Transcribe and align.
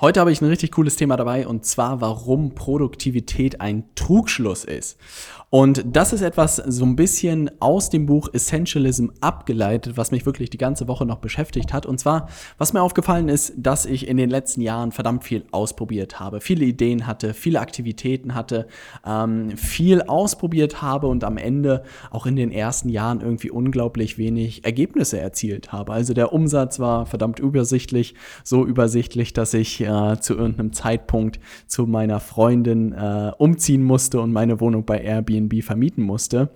Heute 0.00 0.18
habe 0.20 0.32
ich 0.32 0.40
ein 0.40 0.48
richtig 0.48 0.72
cooles 0.72 0.96
Thema 0.96 1.18
dabei 1.18 1.46
und 1.46 1.66
zwar, 1.66 2.00
warum 2.00 2.54
Produktivität 2.54 3.60
ein 3.60 3.84
Trugschluss 3.96 4.64
ist. 4.64 4.98
Und 5.52 5.84
das 5.84 6.12
ist 6.12 6.22
etwas 6.22 6.56
so 6.56 6.84
ein 6.84 6.94
bisschen 6.94 7.50
aus 7.58 7.90
dem 7.90 8.06
Buch 8.06 8.28
Essentialism 8.32 9.08
abgeleitet, 9.20 9.96
was 9.96 10.12
mich 10.12 10.24
wirklich 10.24 10.48
die 10.48 10.58
ganze 10.58 10.86
Woche 10.86 11.04
noch 11.04 11.18
beschäftigt 11.18 11.72
hat. 11.72 11.86
Und 11.86 11.98
zwar, 11.98 12.28
was 12.56 12.72
mir 12.72 12.80
aufgefallen 12.80 13.28
ist, 13.28 13.54
dass 13.56 13.84
ich 13.84 14.06
in 14.06 14.16
den 14.16 14.30
letzten 14.30 14.60
Jahren 14.60 14.92
verdammt 14.92 15.24
viel 15.24 15.44
ausprobiert 15.50 16.20
habe, 16.20 16.40
viele 16.40 16.64
Ideen 16.64 17.08
hatte, 17.08 17.34
viele 17.34 17.58
Aktivitäten 17.58 18.36
hatte, 18.36 18.68
ähm, 19.04 19.56
viel 19.56 20.02
ausprobiert 20.02 20.82
habe 20.82 21.08
und 21.08 21.24
am 21.24 21.36
Ende 21.36 21.82
auch 22.12 22.26
in 22.26 22.36
den 22.36 22.52
ersten 22.52 22.88
Jahren 22.88 23.20
irgendwie 23.20 23.50
unglaublich 23.50 24.18
wenig 24.18 24.64
Ergebnisse 24.64 25.18
erzielt 25.18 25.72
habe. 25.72 25.92
Also 25.92 26.14
der 26.14 26.32
Umsatz 26.32 26.78
war 26.78 27.06
verdammt 27.06 27.40
übersichtlich, 27.40 28.14
so 28.44 28.64
übersichtlich, 28.64 29.32
dass 29.32 29.52
ich 29.54 29.80
äh, 29.80 30.20
zu 30.20 30.36
irgendeinem 30.36 30.72
Zeitpunkt 30.72 31.40
zu 31.66 31.88
meiner 31.88 32.20
Freundin 32.20 32.92
äh, 32.92 33.32
umziehen 33.36 33.82
musste 33.82 34.20
und 34.20 34.32
meine 34.32 34.60
Wohnung 34.60 34.84
bei 34.84 35.00
Airbnb 35.00 35.39
Airbnb 35.40 35.62
vermieten 35.64 36.04
musste. 36.04 36.50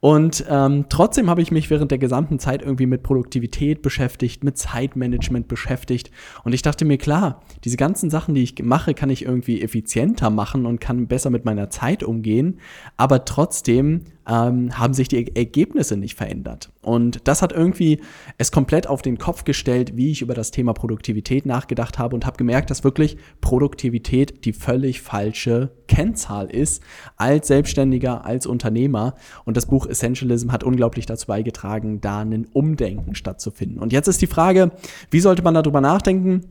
Und 0.00 0.44
ähm, 0.48 0.86
trotzdem 0.88 1.28
habe 1.28 1.42
ich 1.42 1.50
mich 1.50 1.70
während 1.70 1.90
der 1.90 1.98
gesamten 1.98 2.38
Zeit 2.38 2.62
irgendwie 2.62 2.86
mit 2.86 3.02
Produktivität 3.02 3.82
beschäftigt, 3.82 4.44
mit 4.44 4.56
Zeitmanagement 4.56 5.48
beschäftigt. 5.48 6.12
Und 6.44 6.52
ich 6.52 6.62
dachte 6.62 6.84
mir, 6.84 6.98
klar, 6.98 7.42
diese 7.64 7.76
ganzen 7.76 8.08
Sachen, 8.08 8.34
die 8.34 8.44
ich 8.44 8.62
mache, 8.62 8.94
kann 8.94 9.10
ich 9.10 9.24
irgendwie 9.24 9.60
effizienter 9.60 10.30
machen 10.30 10.66
und 10.66 10.80
kann 10.80 11.08
besser 11.08 11.30
mit 11.30 11.44
meiner 11.44 11.68
Zeit 11.70 12.04
umgehen. 12.04 12.60
Aber 12.96 13.24
trotzdem 13.24 14.02
ähm, 14.28 14.78
haben 14.78 14.92
sich 14.94 15.08
die 15.08 15.34
Ergebnisse 15.34 15.96
nicht 15.96 16.14
verändert. 16.14 16.70
Und 16.82 17.26
das 17.26 17.40
hat 17.40 17.52
irgendwie 17.52 18.00
es 18.36 18.52
komplett 18.52 18.86
auf 18.86 19.00
den 19.02 19.18
Kopf 19.18 19.44
gestellt, 19.44 19.96
wie 19.96 20.10
ich 20.10 20.20
über 20.22 20.34
das 20.34 20.50
Thema 20.50 20.74
Produktivität 20.74 21.46
nachgedacht 21.46 21.98
habe 21.98 22.14
und 22.14 22.26
habe 22.26 22.36
gemerkt, 22.36 22.70
dass 22.70 22.84
wirklich 22.84 23.16
Produktivität 23.40 24.44
die 24.44 24.52
völlig 24.52 25.00
falsche 25.00 25.72
Kennzahl 25.88 26.50
ist 26.50 26.82
als 27.16 27.48
Selbstständiger, 27.48 28.24
als 28.26 28.46
Unternehmer. 28.46 29.14
Und 29.44 29.56
das 29.56 29.66
Buch 29.66 29.86
Essentialism 29.86 30.52
hat 30.52 30.62
unglaublich 30.62 31.06
dazu 31.06 31.26
beigetragen, 31.26 32.00
da 32.02 32.20
ein 32.20 32.46
Umdenken 32.52 33.14
stattzufinden. 33.14 33.78
Und 33.78 33.92
jetzt 33.92 34.08
ist 34.08 34.20
die 34.20 34.26
Frage, 34.26 34.72
wie 35.10 35.20
sollte 35.20 35.42
man 35.42 35.54
darüber 35.54 35.80
nachdenken? 35.80 36.42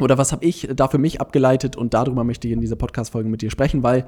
Oder 0.00 0.18
was 0.18 0.32
habe 0.32 0.44
ich 0.44 0.68
da 0.74 0.88
für 0.88 0.98
mich 0.98 1.20
abgeleitet? 1.20 1.76
Und 1.76 1.94
darüber 1.94 2.24
möchte 2.24 2.48
ich 2.48 2.54
in 2.54 2.60
dieser 2.60 2.76
Podcast-Folge 2.76 3.28
mit 3.28 3.42
dir 3.42 3.50
sprechen, 3.50 3.82
weil 3.82 4.06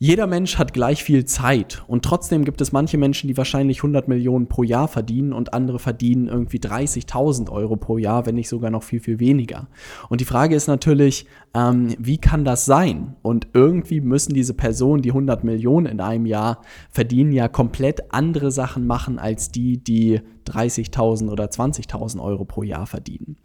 jeder 0.00 0.28
Mensch 0.28 0.58
hat 0.58 0.72
gleich 0.72 1.02
viel 1.02 1.24
Zeit 1.24 1.82
und 1.88 2.04
trotzdem 2.04 2.44
gibt 2.44 2.60
es 2.60 2.70
manche 2.70 2.96
Menschen, 2.96 3.26
die 3.26 3.36
wahrscheinlich 3.36 3.78
100 3.78 4.06
Millionen 4.06 4.46
pro 4.46 4.62
Jahr 4.62 4.86
verdienen 4.86 5.32
und 5.32 5.54
andere 5.54 5.80
verdienen 5.80 6.28
irgendwie 6.28 6.58
30.000 6.58 7.50
Euro 7.50 7.74
pro 7.74 7.98
Jahr, 7.98 8.24
wenn 8.24 8.36
nicht 8.36 8.48
sogar 8.48 8.70
noch 8.70 8.84
viel, 8.84 9.00
viel 9.00 9.18
weniger. 9.18 9.66
Und 10.08 10.20
die 10.20 10.24
Frage 10.24 10.54
ist 10.54 10.68
natürlich, 10.68 11.26
ähm, 11.52 11.96
wie 11.98 12.18
kann 12.18 12.44
das 12.44 12.64
sein? 12.64 13.16
Und 13.22 13.48
irgendwie 13.54 14.00
müssen 14.00 14.34
diese 14.34 14.54
Personen, 14.54 15.02
die 15.02 15.10
100 15.10 15.42
Millionen 15.42 15.86
in 15.86 16.00
einem 16.00 16.26
Jahr 16.26 16.62
verdienen, 16.90 17.32
ja 17.32 17.48
komplett 17.48 18.12
andere 18.12 18.52
Sachen 18.52 18.86
machen 18.86 19.18
als 19.18 19.50
die, 19.50 19.82
die 19.82 20.20
30.000 20.48 21.30
oder 21.30 21.44
20.000 21.44 22.20
Euro 22.20 22.44
pro 22.44 22.62
Jahr 22.62 22.86
verdienen. 22.86 23.36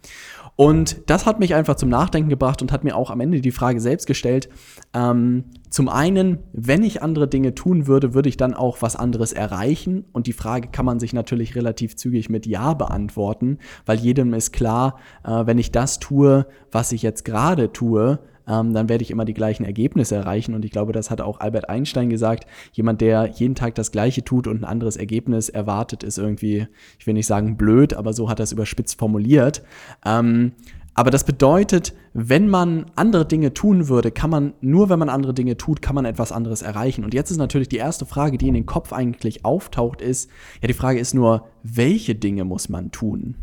Und 0.56 1.10
das 1.10 1.26
hat 1.26 1.40
mich 1.40 1.54
einfach 1.54 1.74
zum 1.74 1.88
Nachdenken 1.88 2.28
gebracht 2.28 2.62
und 2.62 2.70
hat 2.70 2.84
mir 2.84 2.96
auch 2.96 3.10
am 3.10 3.20
Ende 3.20 3.40
die 3.40 3.50
Frage 3.50 3.80
selbst 3.80 4.06
gestellt. 4.06 4.48
Ähm, 4.92 5.44
zum 5.68 5.88
einen, 5.88 6.38
wenn 6.52 6.84
ich 6.84 7.02
andere 7.02 7.26
Dinge 7.26 7.54
tun 7.54 7.88
würde, 7.88 8.14
würde 8.14 8.28
ich 8.28 8.36
dann 8.36 8.54
auch 8.54 8.80
was 8.80 8.94
anderes 8.94 9.32
erreichen? 9.32 10.04
Und 10.12 10.28
die 10.28 10.32
Frage 10.32 10.68
kann 10.68 10.86
man 10.86 11.00
sich 11.00 11.12
natürlich 11.12 11.56
relativ 11.56 11.96
zügig 11.96 12.30
mit 12.30 12.46
Ja 12.46 12.74
beantworten, 12.74 13.58
weil 13.84 13.98
jedem 13.98 14.32
ist 14.34 14.52
klar, 14.52 14.98
äh, 15.24 15.46
wenn 15.46 15.58
ich 15.58 15.72
das 15.72 15.98
tue, 15.98 16.46
was 16.70 16.92
ich 16.92 17.02
jetzt 17.02 17.24
gerade 17.24 17.72
tue, 17.72 18.20
ähm, 18.48 18.72
dann 18.74 18.88
werde 18.88 19.02
ich 19.02 19.10
immer 19.10 19.24
die 19.24 19.34
gleichen 19.34 19.64
Ergebnisse 19.64 20.16
erreichen. 20.16 20.54
Und 20.54 20.64
ich 20.64 20.70
glaube, 20.70 20.92
das 20.92 21.10
hat 21.10 21.20
auch 21.20 21.40
Albert 21.40 21.68
Einstein 21.68 22.10
gesagt. 22.10 22.46
Jemand, 22.72 23.00
der 23.00 23.26
jeden 23.26 23.54
Tag 23.54 23.74
das 23.74 23.92
Gleiche 23.92 24.24
tut 24.24 24.46
und 24.46 24.60
ein 24.60 24.64
anderes 24.64 24.96
Ergebnis 24.96 25.48
erwartet, 25.48 26.02
ist 26.02 26.18
irgendwie, 26.18 26.66
ich 26.98 27.06
will 27.06 27.14
nicht 27.14 27.26
sagen 27.26 27.56
blöd, 27.56 27.94
aber 27.94 28.12
so 28.12 28.28
hat 28.28 28.40
er 28.40 28.44
es 28.44 28.52
überspitzt 28.52 28.98
formuliert. 28.98 29.62
Ähm, 30.04 30.52
aber 30.94 31.10
das 31.10 31.24
bedeutet, 31.24 31.92
wenn 32.12 32.48
man 32.48 32.86
andere 32.94 33.26
Dinge 33.26 33.52
tun 33.52 33.88
würde, 33.88 34.12
kann 34.12 34.30
man, 34.30 34.54
nur 34.60 34.88
wenn 34.88 35.00
man 35.00 35.08
andere 35.08 35.34
Dinge 35.34 35.56
tut, 35.56 35.82
kann 35.82 35.96
man 35.96 36.04
etwas 36.04 36.30
anderes 36.30 36.62
erreichen. 36.62 37.04
Und 37.04 37.14
jetzt 37.14 37.32
ist 37.32 37.36
natürlich 37.36 37.68
die 37.68 37.78
erste 37.78 38.06
Frage, 38.06 38.38
die 38.38 38.46
in 38.46 38.54
den 38.54 38.66
Kopf 38.66 38.92
eigentlich 38.92 39.44
auftaucht, 39.44 40.00
ist, 40.00 40.30
ja, 40.62 40.68
die 40.68 40.74
Frage 40.74 41.00
ist 41.00 41.12
nur, 41.12 41.48
welche 41.64 42.14
Dinge 42.14 42.44
muss 42.44 42.68
man 42.68 42.92
tun? 42.92 43.34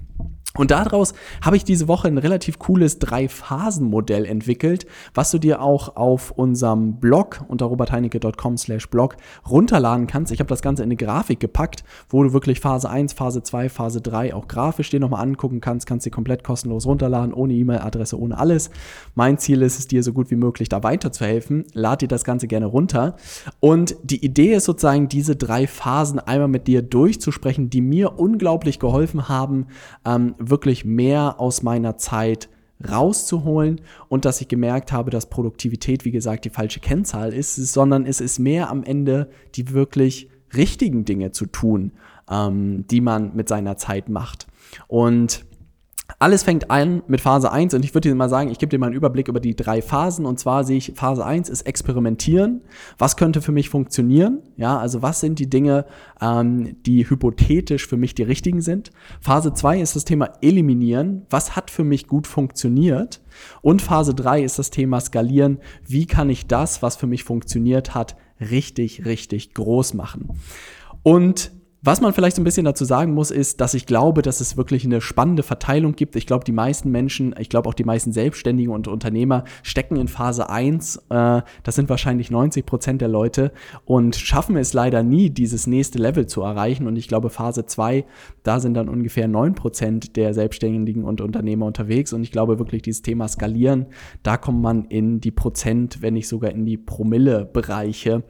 Und 0.58 0.72
daraus 0.72 1.14
habe 1.42 1.56
ich 1.56 1.64
diese 1.64 1.88
Woche 1.88 2.10
ein 2.10 2.18
relativ 2.18 2.60
cooles 2.60 3.00
Drei-Phasen-Modell 3.00 4.26
entwickelt, 4.26 4.86
was 5.14 5.32
du 5.32 5.38
dir 5.38 5.62
auch 5.62 5.96
auf 5.96 6.32
unserem 6.32 7.00
Blog 7.00 7.46
unter 7.48 7.68
robertheinecke.com 7.68 8.58
slash 8.58 8.90
blog 8.90 9.16
runterladen 9.50 10.08
kannst. 10.08 10.34
Ich 10.34 10.40
habe 10.42 10.50
das 10.50 10.62
Ganze 10.62 10.84
in 10.84 10.88
eine 10.88 10.98
Grafik 10.98 11.40
gepackt, 11.40 11.86
wo 12.10 12.22
du 12.24 12.34
wirklich 12.34 12.60
Phase 12.60 12.90
1, 12.90 13.14
Phase 13.14 13.44
2, 13.44 13.70
Phase 13.70 14.02
3 14.02 14.34
auch 14.34 14.50
grafisch 14.50 14.90
dir 14.90 15.00
nochmal 15.00 15.24
angucken 15.24 15.62
kannst, 15.62 15.88
kannst 15.88 16.06
dir 16.06 16.12
komplett 16.12 16.44
kostenlos 16.44 16.86
runterladen, 16.86 17.34
ohne 17.34 17.54
E-Mail-Adresse, 17.54 18.20
ohne 18.20 18.38
alles. 18.38 18.72
Mein 19.16 19.38
Ziel 19.38 19.62
ist 19.62 19.80
es, 19.80 19.88
dir 19.88 20.04
so 20.04 20.12
gut 20.12 20.32
wie 20.32 20.36
möglich 20.36 20.68
da 20.68 20.84
weiterzuhelfen. 20.84 21.64
Lad 21.74 22.02
dir 22.02 22.10
das 22.10 22.26
Ganze 22.26 22.48
gerne 22.48 22.66
runter. 22.66 23.16
Und 23.62 23.96
die 24.04 24.24
Idee 24.24 24.56
ist 24.56 24.66
sozusagen, 24.66 25.08
diese 25.08 25.38
drei 25.38 25.66
Phasen 25.66 26.20
einmal 26.20 26.50
mit 26.50 26.68
dir 26.68 26.82
durchzusprechen, 26.82 27.70
die 27.70 27.82
mir 27.82 28.20
unglaublich 28.20 28.80
geholfen 28.80 29.30
haben, 29.30 29.68
ähm, 30.06 30.36
wirklich 30.50 30.86
mehr 30.86 31.40
aus 31.40 31.64
meiner 31.64 31.98
Zeit 31.98 32.50
rauszuholen 32.90 33.82
und 34.10 34.26
dass 34.26 34.42
ich 34.42 34.48
gemerkt 34.48 34.92
habe, 34.92 35.12
dass 35.12 35.28
Produktivität, 35.28 36.06
wie 36.06 36.12
gesagt, 36.12 36.46
die 36.46 36.50
falsche 36.50 36.80
Kennzahl 36.80 37.34
ist, 37.34 37.56
sondern 37.56 38.06
es 38.06 38.22
ist 38.22 38.40
mehr 38.40 38.70
am 38.70 38.84
Ende 38.84 39.30
die 39.56 39.72
wirklich 39.72 40.30
richtigen 40.56 41.06
Dinge 41.06 41.32
zu 41.32 41.46
tun, 41.46 41.92
ähm, 42.30 42.86
die 42.88 43.02
man 43.02 43.36
mit 43.36 43.48
seiner 43.48 43.78
Zeit 43.78 44.10
macht. 44.10 44.48
Und 44.88 45.46
alles 46.20 46.44
fängt 46.44 46.72
an 46.72 47.04
mit 47.08 47.22
Phase 47.22 47.52
1 47.52 47.74
und 47.74 47.86
ich 47.86 47.94
würde 47.94 48.10
dir 48.10 48.16
mal 48.16 48.30
sagen, 48.30 48.50
ich 48.50 48.60
gebe 48.60 48.70
dir 48.70 48.80
mal 48.80 48.88
einen 48.88 48.96
Überblick 48.96 49.28
über 49.28 49.40
die 49.40 49.56
drei 49.56 49.82
Phasen 49.82 50.26
und 50.26 50.40
zwar 50.40 50.64
sehe 50.64 50.78
ich 50.78 50.94
Phase 50.96 51.26
1 51.26 51.50
ist 51.50 51.64
experimentieren. 51.64 52.62
Was 52.98 53.18
könnte 53.18 53.42
für 53.42 53.52
mich 53.52 53.70
funktionieren? 53.70 54.40
Ja, 54.58 54.78
also 54.78 55.02
was 55.02 55.20
sind 55.20 55.40
die 55.40 55.50
Dinge, 55.50 55.86
ähm, 56.22 56.78
die 56.86 57.10
hypothetisch 57.10 57.88
für 57.88 57.98
mich 57.98 58.16
die 58.16 58.24
richtigen 58.24 58.62
sind? 58.62 58.92
Phase 59.20 59.54
2 59.54 59.80
ist 59.80 59.96
das 59.96 60.06
Thema 60.06 60.34
eliminieren. 60.42 61.26
Was 61.30 61.56
hat 61.56 61.72
für 61.72 61.84
mich 61.84 62.08
gut 62.08 62.28
funktioniert? 62.28 63.22
Und 63.62 63.82
Phase 63.82 64.14
3 64.14 64.44
ist 64.44 64.60
das 64.60 64.70
Thema 64.70 65.00
skalieren. 65.00 65.60
Wie 65.88 66.06
kann 66.06 66.30
ich 66.30 66.48
das, 66.48 66.82
was 66.82 66.96
für 66.96 67.08
mich 67.08 67.24
funktioniert 67.24 67.96
hat, 67.96 68.16
richtig, 68.40 69.06
richtig 69.06 69.54
groß 69.54 69.94
machen? 69.94 70.30
Und 71.04 71.52
was 71.84 72.00
man 72.00 72.14
vielleicht 72.14 72.36
so 72.36 72.44
ein 72.44 72.46
bisschen 72.46 72.66
dazu 72.66 72.86
sagen 72.86 73.16
muss, 73.16 73.32
ist, 73.32 73.60
dass 73.60 73.74
ich 73.74 73.88
glaube, 73.88 74.22
dass 74.22 74.40
es 74.40 74.56
wirklich 74.56 74.86
eine 74.86 75.02
spannende 75.02 75.42
Verteilung 75.42 75.96
gibt. 75.96 76.16
Ich 76.16 76.28
glaube, 76.28 76.46
die 76.46 76.52
meisten 76.52 76.92
Menschen, 76.92 77.34
ich 77.40 77.50
glaube 77.50 77.68
auch 77.68 77.74
die 77.74 77.84
meisten 77.84 78.12
Selbstständigen 78.12 78.72
und 78.72 78.88
Unternehmer 78.88 79.46
stecken 79.64 79.96
in 79.96 80.08
Phase 80.08 80.48
1. 80.48 80.98
Äh, 81.10 81.42
das 81.64 81.76
sind 81.76 81.90
wahrscheinlich 81.90 82.30
90 82.30 82.68
Prozent 82.68 83.02
der 83.02 83.08
Leute 83.08 83.52
und 83.84 84.16
schaffen 84.16 84.58
es 84.58 84.74
leider 84.74 85.02
nie, 85.02 85.32
dieses 85.32 85.66
nächste 85.66 85.98
Level 85.98 86.28
zu 86.28 86.44
erreichen. 86.44 86.86
Und 86.86 86.98
ich 86.98 87.08
glaube, 87.08 87.32
Phase 87.32 87.66
2, 87.66 88.06
da 88.44 88.60
sind 88.60 88.76
dann 88.76 88.88
ungefähr 88.88 89.28
9 89.28 89.56
Prozent 89.56 90.16
der 90.18 90.36
Selbstständigen 90.36 91.04
und 91.04 91.20
Unternehmer 91.20 91.66
unterwegs. 91.66 92.14
Und 92.14 92.22
ich 92.22 92.32
glaube 92.32 92.60
wirklich, 92.60 92.84
dieses 92.84 93.02
Thema 93.02 93.28
Skalieren, 93.28 93.88
da 94.22 94.38
kommt 94.38 94.62
man 94.62 94.86
in 94.86 95.20
die 95.20 95.32
Prozent, 95.32 96.04
wenn 96.04 96.14
nicht 96.14 96.28
sogar 96.28 96.52
in 96.52 96.64
die 96.64 96.78
Promille-Bereiche 96.78 98.24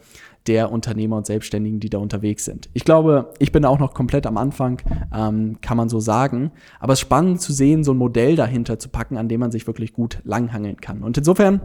der 0.48 0.72
Unternehmer 0.72 1.18
und 1.18 1.26
Selbstständigen, 1.26 1.80
die 1.80 1.90
da 1.90 2.00
unterwegs 2.00 2.46
sind. 2.46 2.70
Ich 2.74 2.84
glaube, 2.84 3.32
ich 3.40 3.52
bin 3.52 3.66
auch 3.66 3.80
noch 3.80 3.94
komplett 3.94 4.26
am 4.26 4.38
Anfang, 4.38 4.82
ähm, 5.16 5.58
kann 5.62 5.78
man 5.78 5.90
so 5.90 6.00
sagen. 6.00 6.52
Aber 6.80 6.94
es 6.94 7.00
ist 7.00 7.02
spannend 7.02 7.42
zu 7.42 7.54
sehen, 7.54 7.84
so 7.84 7.94
ein 7.94 7.98
Modell 7.98 8.36
dahinter 8.36 8.80
zu 8.80 8.90
packen, 8.90 9.18
an 9.18 9.30
dem 9.30 9.40
man 9.40 9.52
sich 9.52 9.68
wirklich 9.68 9.94
gut 9.94 10.20
langhangeln 10.24 10.82
kann. 10.82 11.04
Und 11.04 11.18
insofern 11.18 11.62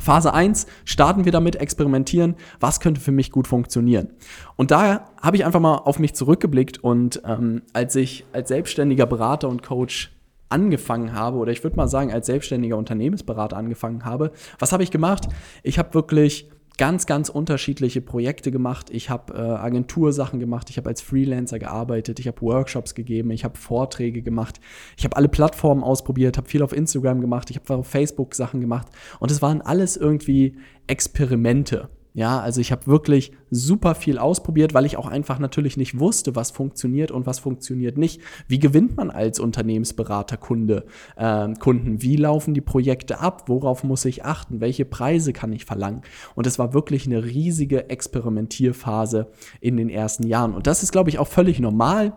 Phase 0.00 0.34
1 0.34 0.66
starten 0.84 1.24
wir 1.24 1.32
damit, 1.32 1.56
experimentieren, 1.56 2.34
was 2.60 2.80
könnte 2.80 3.00
für 3.00 3.12
mich 3.12 3.30
gut 3.30 3.46
funktionieren. 3.46 4.10
Und 4.56 4.70
da 4.70 5.08
habe 5.20 5.36
ich 5.36 5.44
einfach 5.44 5.60
mal 5.60 5.76
auf 5.76 5.98
mich 5.98 6.14
zurückgeblickt 6.14 6.82
und 6.82 7.22
ähm, 7.24 7.62
als 7.72 7.94
ich 7.94 8.24
als 8.32 8.48
selbstständiger 8.48 9.06
Berater 9.06 9.48
und 9.48 9.62
Coach 9.62 10.12
angefangen 10.48 11.12
habe, 11.12 11.38
oder 11.38 11.52
ich 11.52 11.64
würde 11.64 11.76
mal 11.76 11.88
sagen, 11.88 12.12
als 12.12 12.26
selbstständiger 12.26 12.76
Unternehmensberater 12.76 13.56
angefangen 13.56 14.04
habe, 14.04 14.32
was 14.58 14.72
habe 14.72 14.82
ich 14.82 14.90
gemacht? 14.90 15.28
Ich 15.62 15.78
habe 15.78 15.94
wirklich 15.94 16.50
ganz, 16.76 17.06
ganz 17.06 17.28
unterschiedliche 17.28 18.00
Projekte 18.00 18.50
gemacht. 18.50 18.90
Ich 18.90 19.10
habe 19.10 19.34
äh, 19.34 19.38
Agentursachen 19.38 20.40
gemacht, 20.40 20.70
ich 20.70 20.76
habe 20.76 20.88
als 20.88 21.00
Freelancer 21.00 21.58
gearbeitet, 21.58 22.18
ich 22.18 22.26
habe 22.26 22.40
Workshops 22.42 22.94
gegeben, 22.94 23.30
ich 23.30 23.44
habe 23.44 23.56
Vorträge 23.56 24.22
gemacht, 24.22 24.60
ich 24.96 25.04
habe 25.04 25.16
alle 25.16 25.28
Plattformen 25.28 25.84
ausprobiert, 25.84 26.36
habe 26.36 26.48
viel 26.48 26.62
auf 26.62 26.72
Instagram 26.72 27.20
gemacht, 27.20 27.50
ich 27.50 27.56
habe 27.56 27.74
auf 27.74 27.86
Facebook 27.86 28.34
Sachen 28.34 28.60
gemacht 28.60 28.88
und 29.20 29.30
es 29.30 29.40
waren 29.40 29.60
alles 29.62 29.96
irgendwie 29.96 30.56
Experimente. 30.86 31.88
Ja, 32.16 32.38
also 32.38 32.60
ich 32.60 32.70
habe 32.70 32.86
wirklich 32.86 33.32
super 33.50 33.96
viel 33.96 34.18
ausprobiert, 34.18 34.72
weil 34.72 34.86
ich 34.86 34.96
auch 34.96 35.08
einfach 35.08 35.40
natürlich 35.40 35.76
nicht 35.76 35.98
wusste, 35.98 36.36
was 36.36 36.52
funktioniert 36.52 37.10
und 37.10 37.26
was 37.26 37.40
funktioniert 37.40 37.98
nicht. 37.98 38.20
Wie 38.46 38.60
gewinnt 38.60 38.96
man 38.96 39.10
als 39.10 39.40
Unternehmensberater 39.40 40.36
Kunde, 40.36 40.86
äh, 41.16 41.52
Kunden? 41.54 42.02
Wie 42.02 42.14
laufen 42.14 42.54
die 42.54 42.60
Projekte 42.60 43.18
ab? 43.18 43.48
Worauf 43.48 43.82
muss 43.82 44.04
ich 44.04 44.24
achten? 44.24 44.60
Welche 44.60 44.84
Preise 44.84 45.32
kann 45.32 45.52
ich 45.52 45.64
verlangen? 45.64 46.02
Und 46.36 46.46
es 46.46 46.56
war 46.56 46.72
wirklich 46.72 47.04
eine 47.06 47.24
riesige 47.24 47.90
Experimentierphase 47.90 49.26
in 49.60 49.76
den 49.76 49.90
ersten 49.90 50.24
Jahren. 50.28 50.54
Und 50.54 50.68
das 50.68 50.84
ist, 50.84 50.92
glaube 50.92 51.10
ich, 51.10 51.18
auch 51.18 51.26
völlig 51.26 51.58
normal 51.58 52.12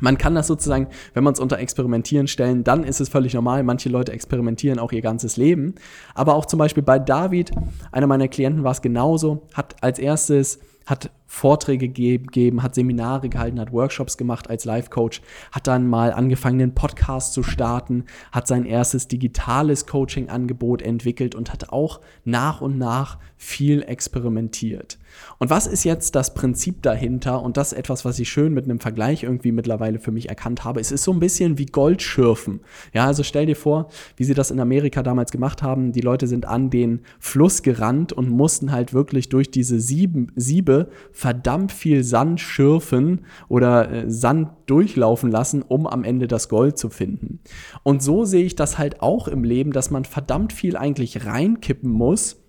man 0.00 0.18
kann 0.18 0.34
das 0.34 0.46
sozusagen, 0.46 0.88
wenn 1.14 1.24
man 1.24 1.34
es 1.34 1.40
unter 1.40 1.58
Experimentieren 1.58 2.26
stellen, 2.26 2.64
dann 2.64 2.84
ist 2.84 3.00
es 3.00 3.08
völlig 3.08 3.34
normal. 3.34 3.62
Manche 3.62 3.88
Leute 3.88 4.12
experimentieren 4.12 4.78
auch 4.78 4.92
ihr 4.92 5.02
ganzes 5.02 5.36
Leben. 5.36 5.74
Aber 6.14 6.34
auch 6.34 6.46
zum 6.46 6.58
Beispiel 6.58 6.82
bei 6.82 6.98
David, 6.98 7.52
einer 7.92 8.06
meiner 8.06 8.28
Klienten 8.28 8.64
war 8.64 8.72
es 8.72 8.82
genauso, 8.82 9.46
hat 9.54 9.82
als 9.82 9.98
erstes, 9.98 10.60
hat 10.90 11.10
Vorträge 11.32 11.88
gegeben, 11.88 12.62
hat 12.64 12.74
Seminare 12.74 13.28
gehalten, 13.28 13.60
hat 13.60 13.72
Workshops 13.72 14.16
gemacht 14.16 14.50
als 14.50 14.64
Life-Coach, 14.64 15.22
hat 15.52 15.68
dann 15.68 15.86
mal 15.86 16.12
angefangen, 16.12 16.60
einen 16.60 16.74
Podcast 16.74 17.34
zu 17.34 17.44
starten, 17.44 18.04
hat 18.32 18.48
sein 18.48 18.64
erstes 18.64 19.06
digitales 19.06 19.86
Coaching-Angebot 19.86 20.82
entwickelt 20.82 21.36
und 21.36 21.52
hat 21.52 21.70
auch 21.70 22.00
nach 22.24 22.60
und 22.60 22.78
nach 22.78 23.18
viel 23.36 23.82
experimentiert. 23.82 24.98
Und 25.38 25.50
was 25.50 25.66
ist 25.66 25.84
jetzt 25.84 26.14
das 26.14 26.34
Prinzip 26.34 26.82
dahinter? 26.82 27.42
Und 27.42 27.56
das 27.56 27.72
ist 27.72 27.78
etwas, 27.78 28.04
was 28.04 28.18
ich 28.18 28.28
schön 28.28 28.52
mit 28.52 28.64
einem 28.64 28.80
Vergleich 28.80 29.22
irgendwie 29.22 29.52
mittlerweile 29.52 29.98
für 29.98 30.10
mich 30.10 30.28
erkannt 30.28 30.64
habe. 30.64 30.80
Es 30.80 30.92
ist 30.92 31.04
so 31.04 31.12
ein 31.12 31.20
bisschen 31.20 31.58
wie 31.58 31.66
Goldschürfen. 31.66 32.60
Ja, 32.92 33.06
also 33.06 33.22
stell 33.22 33.46
dir 33.46 33.56
vor, 33.56 33.88
wie 34.16 34.24
sie 34.24 34.34
das 34.34 34.50
in 34.50 34.60
Amerika 34.60 35.02
damals 35.02 35.30
gemacht 35.30 35.62
haben. 35.62 35.92
Die 35.92 36.00
Leute 36.00 36.26
sind 36.26 36.44
an 36.44 36.70
den 36.70 37.00
Fluss 37.18 37.62
gerannt 37.62 38.12
und 38.12 38.28
mussten 38.28 38.72
halt 38.72 38.92
wirklich 38.92 39.28
durch 39.28 39.50
diese 39.50 39.80
Sieben, 39.80 40.32
Siebe 40.36 40.79
verdammt 41.12 41.72
viel 41.72 42.04
Sand 42.04 42.40
schürfen 42.40 43.26
oder 43.48 43.90
äh, 43.90 44.10
Sand 44.10 44.50
durchlaufen 44.66 45.30
lassen, 45.30 45.62
um 45.62 45.86
am 45.86 46.04
Ende 46.04 46.28
das 46.28 46.48
Gold 46.48 46.78
zu 46.78 46.90
finden. 46.90 47.40
Und 47.82 48.02
so 48.02 48.24
sehe 48.24 48.44
ich 48.44 48.56
das 48.56 48.78
halt 48.78 49.02
auch 49.02 49.28
im 49.28 49.44
Leben, 49.44 49.72
dass 49.72 49.90
man 49.90 50.04
verdammt 50.04 50.52
viel 50.52 50.76
eigentlich 50.76 51.26
reinkippen 51.26 51.90
muss, 51.90 52.39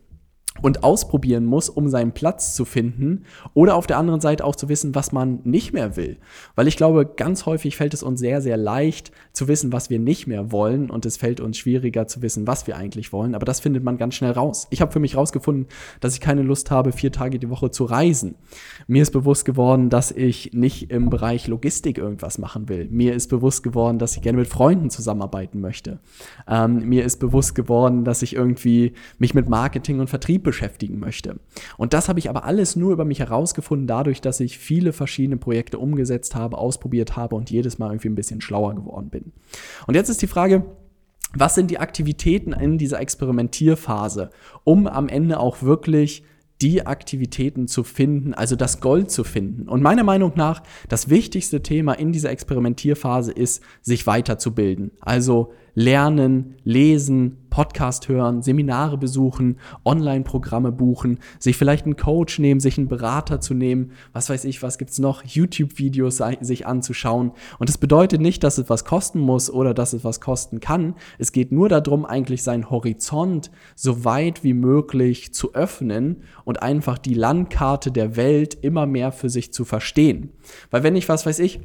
und 0.61 0.83
ausprobieren 0.83 1.45
muss, 1.45 1.69
um 1.69 1.87
seinen 1.87 2.11
Platz 2.11 2.53
zu 2.55 2.65
finden 2.65 3.23
oder 3.53 3.75
auf 3.75 3.87
der 3.87 3.97
anderen 3.97 4.19
Seite 4.19 4.43
auch 4.43 4.55
zu 4.55 4.69
wissen, 4.69 4.93
was 4.93 5.11
man 5.11 5.39
nicht 5.43 5.73
mehr 5.73 5.95
will. 5.95 6.17
Weil 6.55 6.67
ich 6.67 6.75
glaube, 6.75 7.05
ganz 7.05 7.45
häufig 7.45 7.77
fällt 7.77 7.93
es 7.93 8.03
uns 8.03 8.19
sehr, 8.19 8.41
sehr 8.41 8.57
leicht 8.57 9.11
zu 9.31 9.47
wissen, 9.47 9.71
was 9.71 9.89
wir 9.89 9.97
nicht 9.97 10.27
mehr 10.27 10.51
wollen 10.51 10.89
und 10.89 11.05
es 11.05 11.17
fällt 11.17 11.39
uns 11.39 11.57
schwieriger 11.57 12.05
zu 12.05 12.21
wissen, 12.21 12.47
was 12.47 12.67
wir 12.67 12.75
eigentlich 12.75 13.13
wollen. 13.13 13.33
Aber 13.33 13.45
das 13.45 13.61
findet 13.61 13.83
man 13.83 13.97
ganz 13.97 14.15
schnell 14.15 14.31
raus. 14.31 14.67
Ich 14.71 14.81
habe 14.81 14.91
für 14.91 14.99
mich 14.99 15.15
rausgefunden, 15.15 15.67
dass 15.99 16.13
ich 16.13 16.21
keine 16.21 16.41
Lust 16.41 16.69
habe, 16.69 16.91
vier 16.91 17.11
Tage 17.11 17.39
die 17.39 17.49
Woche 17.49 17.71
zu 17.71 17.85
reisen. 17.85 18.35
Mir 18.87 19.01
ist 19.01 19.11
bewusst 19.11 19.45
geworden, 19.45 19.89
dass 19.89 20.11
ich 20.11 20.51
nicht 20.53 20.91
im 20.91 21.09
Bereich 21.09 21.47
Logistik 21.47 21.97
irgendwas 21.97 22.37
machen 22.37 22.67
will. 22.67 22.87
Mir 22.91 23.15
ist 23.15 23.29
bewusst 23.29 23.63
geworden, 23.63 23.99
dass 23.99 24.15
ich 24.15 24.21
gerne 24.21 24.39
mit 24.39 24.47
Freunden 24.47 24.89
zusammenarbeiten 24.89 25.61
möchte. 25.61 25.99
Ähm, 26.47 26.87
mir 26.89 27.05
ist 27.05 27.19
bewusst 27.19 27.55
geworden, 27.55 28.03
dass 28.03 28.21
ich 28.21 28.35
irgendwie 28.35 28.93
mich 29.17 29.33
mit 29.33 29.49
Marketing 29.49 29.99
und 29.99 30.09
Vertrieb 30.09 30.40
beschäftigen 30.43 30.99
möchte. 30.99 31.39
Und 31.77 31.93
das 31.93 32.09
habe 32.09 32.19
ich 32.19 32.29
aber 32.29 32.43
alles 32.45 32.75
nur 32.75 32.91
über 32.91 33.05
mich 33.05 33.19
herausgefunden, 33.19 33.87
dadurch, 33.87 34.21
dass 34.21 34.39
ich 34.39 34.57
viele 34.57 34.93
verschiedene 34.93 35.37
Projekte 35.37 35.79
umgesetzt 35.79 36.35
habe, 36.35 36.57
ausprobiert 36.57 37.15
habe 37.15 37.35
und 37.35 37.49
jedes 37.49 37.79
Mal 37.79 37.91
irgendwie 37.91 38.09
ein 38.09 38.15
bisschen 38.15 38.41
schlauer 38.41 38.75
geworden 38.75 39.09
bin. 39.09 39.31
Und 39.87 39.95
jetzt 39.95 40.09
ist 40.09 40.21
die 40.21 40.27
Frage, 40.27 40.65
was 41.33 41.55
sind 41.55 41.71
die 41.71 41.79
Aktivitäten 41.79 42.51
in 42.53 42.77
dieser 42.77 42.99
Experimentierphase, 42.99 44.31
um 44.63 44.87
am 44.87 45.07
Ende 45.07 45.39
auch 45.39 45.61
wirklich 45.61 46.23
die 46.61 46.85
Aktivitäten 46.85 47.67
zu 47.67 47.83
finden, 47.83 48.33
also 48.33 48.55
das 48.55 48.81
Gold 48.81 49.09
zu 49.09 49.23
finden. 49.23 49.67
Und 49.67 49.81
meiner 49.81 50.03
Meinung 50.03 50.33
nach, 50.35 50.61
das 50.89 51.09
wichtigste 51.09 51.63
Thema 51.63 51.93
in 51.93 52.11
dieser 52.11 52.29
Experimentierphase 52.29 53.31
ist, 53.31 53.63
sich 53.81 54.05
weiterzubilden. 54.05 54.91
Also 55.01 55.53
lernen, 55.73 56.55
lesen, 56.63 57.37
Podcast 57.49 58.07
hören, 58.07 58.41
Seminare 58.41 58.97
besuchen, 58.97 59.57
Online-Programme 59.85 60.71
buchen, 60.71 61.19
sich 61.37 61.57
vielleicht 61.57 61.85
einen 61.85 61.97
Coach 61.97 62.39
nehmen, 62.39 62.59
sich 62.59 62.77
einen 62.77 62.87
Berater 62.87 63.41
zu 63.41 63.53
nehmen, 63.53 63.91
was 64.13 64.29
weiß 64.29 64.45
ich, 64.45 64.63
was 64.63 64.77
gibt's 64.77 64.99
noch, 64.99 65.23
YouTube-Videos 65.23 66.21
sich 66.41 66.65
anzuschauen. 66.65 67.31
Und 67.59 67.69
das 67.69 67.77
bedeutet 67.77 68.21
nicht, 68.21 68.43
dass 68.43 68.57
es 68.57 68.69
was 68.69 68.85
kosten 68.85 69.19
muss 69.19 69.49
oder 69.49 69.73
dass 69.73 69.93
es 69.93 70.03
was 70.03 70.21
kosten 70.21 70.61
kann. 70.61 70.95
Es 71.19 71.31
geht 71.31 71.51
nur 71.51 71.67
darum, 71.67 72.05
eigentlich 72.05 72.41
seinen 72.41 72.69
Horizont 72.69 73.51
so 73.75 74.05
weit 74.05 74.43
wie 74.43 74.53
möglich 74.53 75.33
zu 75.33 75.53
öffnen 75.53 76.23
und 76.45 76.61
einfach 76.63 76.97
die 76.97 77.13
Landkarte 77.13 77.91
der 77.91 78.15
Welt 78.15 78.53
immer 78.61 78.85
mehr 78.85 79.11
für 79.11 79.29
sich 79.29 79.51
zu 79.51 79.65
verstehen. 79.65 80.31
Weil 80.69 80.83
wenn 80.83 80.95
ich, 80.95 81.09
was 81.09 81.25
weiß 81.25 81.39
ich, 81.39 81.59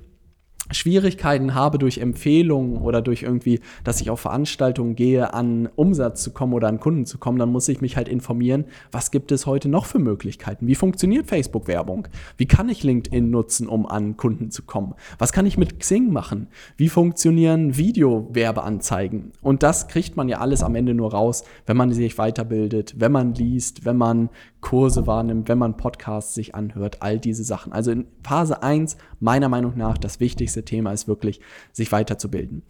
Schwierigkeiten 0.71 1.55
habe 1.55 1.79
durch 1.79 1.99
Empfehlungen 1.99 2.79
oder 2.79 3.03
durch 3.03 3.23
irgendwie, 3.23 3.61
dass 3.85 4.01
ich 4.01 4.11
auf 4.11 4.21
Veranstaltungen 4.21 4.97
gehe, 4.97 5.33
an 5.35 5.69
Umsatz 5.77 6.23
zu 6.23 6.33
kommen 6.33 6.53
oder 6.53 6.69
an 6.69 6.81
Kunden 6.81 7.07
zu 7.07 7.19
kommen, 7.19 7.39
dann 7.39 7.53
muss 7.53 7.69
ich 7.69 7.81
mich 7.81 7.97
halt 7.97 8.09
informieren, 8.09 8.65
was 8.91 9.11
gibt 9.11 9.33
es 9.33 9.47
heute 9.47 9.69
noch 9.69 9.87
für 9.87 9.99
Möglichkeiten? 9.99 10.67
Wie 10.67 10.75
funktioniert 10.75 11.27
Facebook-Werbung? 11.27 12.09
Wie 12.37 12.47
kann 12.47 12.69
ich 12.69 12.83
LinkedIn 12.83 13.31
nutzen, 13.31 13.69
um 13.69 13.87
an 13.87 14.17
Kunden 14.17 14.51
zu 14.51 14.63
kommen? 14.63 14.95
Was 15.19 15.33
kann 15.33 15.47
ich 15.47 15.59
mit 15.59 15.79
Xing 15.79 16.13
machen? 16.13 16.49
Wie 16.77 16.89
funktionieren 16.89 17.77
Video-Werbeanzeigen? 17.77 19.33
Und 19.41 19.63
das 19.63 19.89
kriegt 19.89 20.17
man 20.17 20.29
ja 20.29 20.39
alles 20.39 20.63
am 20.63 20.75
Ende 20.75 20.95
nur 20.95 21.13
raus, 21.13 21.45
wenn 21.67 21.77
man 21.77 21.93
sich 21.93 22.19
weiterbildet, 22.19 22.95
wenn 22.99 23.13
man 23.13 23.35
liest, 23.35 23.85
wenn 23.85 23.97
man 23.97 24.31
Kurse 24.67 25.07
wahrnimmt, 25.07 25.49
wenn 25.49 25.59
man 25.59 25.77
Podcasts 25.77 26.35
sich 26.35 26.57
anhört, 26.57 27.01
all 27.01 27.21
diese 27.21 27.45
Sachen. 27.45 27.73
Also 27.73 27.93
in 27.93 28.09
Phase 28.25 28.65
1, 28.65 28.97
meiner 29.21 29.49
Meinung 29.49 29.75
nach, 29.77 29.97
das 29.97 30.19
wichtigste 30.19 30.65
Thema 30.65 30.91
ist 30.91 31.07
wirklich, 31.07 31.41
sich 31.73 31.93
weiterzubilden. 31.93 32.63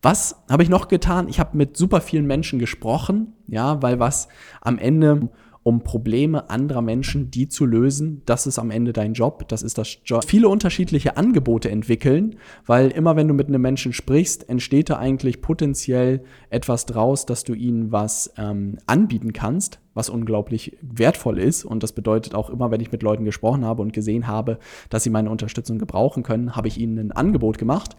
Was 0.00 0.44
habe 0.48 0.62
ich 0.62 0.68
noch 0.68 0.86
getan? 0.86 1.28
Ich 1.28 1.40
habe 1.40 1.56
mit 1.56 1.76
super 1.76 2.02
vielen 2.02 2.28
Menschen 2.28 2.60
gesprochen, 2.60 3.32
ja, 3.48 3.82
weil 3.82 3.98
was 3.98 4.28
am 4.60 4.78
Ende 4.78 5.28
um 5.62 5.82
Probleme 5.82 6.48
anderer 6.48 6.82
Menschen, 6.82 7.30
die 7.30 7.48
zu 7.48 7.66
lösen. 7.66 8.22
Das 8.26 8.46
ist 8.46 8.58
am 8.58 8.70
Ende 8.70 8.92
dein 8.92 9.12
Job, 9.12 9.46
das 9.48 9.62
ist 9.62 9.76
das 9.76 9.98
Job. 10.04 10.24
Viele 10.24 10.48
unterschiedliche 10.48 11.16
Angebote 11.16 11.70
entwickeln, 11.70 12.36
weil 12.64 12.90
immer 12.90 13.16
wenn 13.16 13.28
du 13.28 13.34
mit 13.34 13.48
einem 13.48 13.60
Menschen 13.60 13.92
sprichst, 13.92 14.48
entsteht 14.48 14.88
da 14.88 14.98
eigentlich 14.98 15.42
potenziell 15.42 16.22
etwas 16.48 16.86
draus, 16.86 17.26
dass 17.26 17.44
du 17.44 17.54
ihnen 17.54 17.92
was 17.92 18.32
ähm, 18.38 18.78
anbieten 18.86 19.32
kannst, 19.32 19.80
was 19.94 20.08
unglaublich 20.08 20.76
wertvoll 20.82 21.38
ist. 21.38 21.64
Und 21.64 21.82
das 21.82 21.92
bedeutet 21.92 22.34
auch 22.34 22.50
immer, 22.50 22.70
wenn 22.70 22.80
ich 22.80 22.92
mit 22.92 23.02
Leuten 23.02 23.24
gesprochen 23.24 23.64
habe 23.64 23.82
und 23.82 23.92
gesehen 23.92 24.26
habe, 24.26 24.58
dass 24.88 25.02
sie 25.02 25.10
meine 25.10 25.30
Unterstützung 25.30 25.78
gebrauchen 25.78 26.22
können, 26.22 26.54
habe 26.54 26.68
ich 26.68 26.78
ihnen 26.78 26.98
ein 26.98 27.12
Angebot 27.12 27.58
gemacht. 27.58 27.96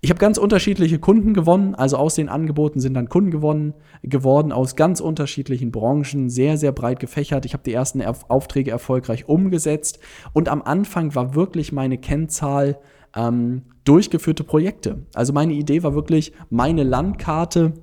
Ich 0.00 0.10
habe 0.10 0.18
ganz 0.18 0.38
unterschiedliche 0.38 0.98
Kunden 0.98 1.34
gewonnen. 1.34 1.74
Also 1.74 1.96
aus 1.96 2.14
den 2.14 2.28
Angeboten 2.28 2.80
sind 2.80 2.94
dann 2.94 3.08
Kunden 3.08 3.30
gewonnen, 3.30 3.74
geworden 4.02 4.52
aus 4.52 4.76
ganz 4.76 5.00
unterschiedlichen 5.00 5.70
Branchen, 5.70 6.30
sehr, 6.30 6.56
sehr 6.56 6.72
breit 6.72 6.98
gefächert. 7.00 7.44
Ich 7.44 7.52
habe 7.52 7.64
die 7.64 7.72
ersten 7.72 8.02
Aufträge 8.02 8.70
erfolgreich 8.70 9.28
umgesetzt. 9.28 9.98
Und 10.32 10.48
am 10.48 10.62
Anfang 10.62 11.14
war 11.14 11.34
wirklich 11.34 11.72
meine 11.72 11.98
Kennzahl 11.98 12.78
ähm, 13.14 13.62
durchgeführte 13.84 14.44
Projekte. 14.44 15.06
Also 15.14 15.32
meine 15.32 15.52
Idee 15.52 15.82
war 15.82 15.94
wirklich, 15.94 16.32
meine 16.50 16.82
Landkarte 16.82 17.74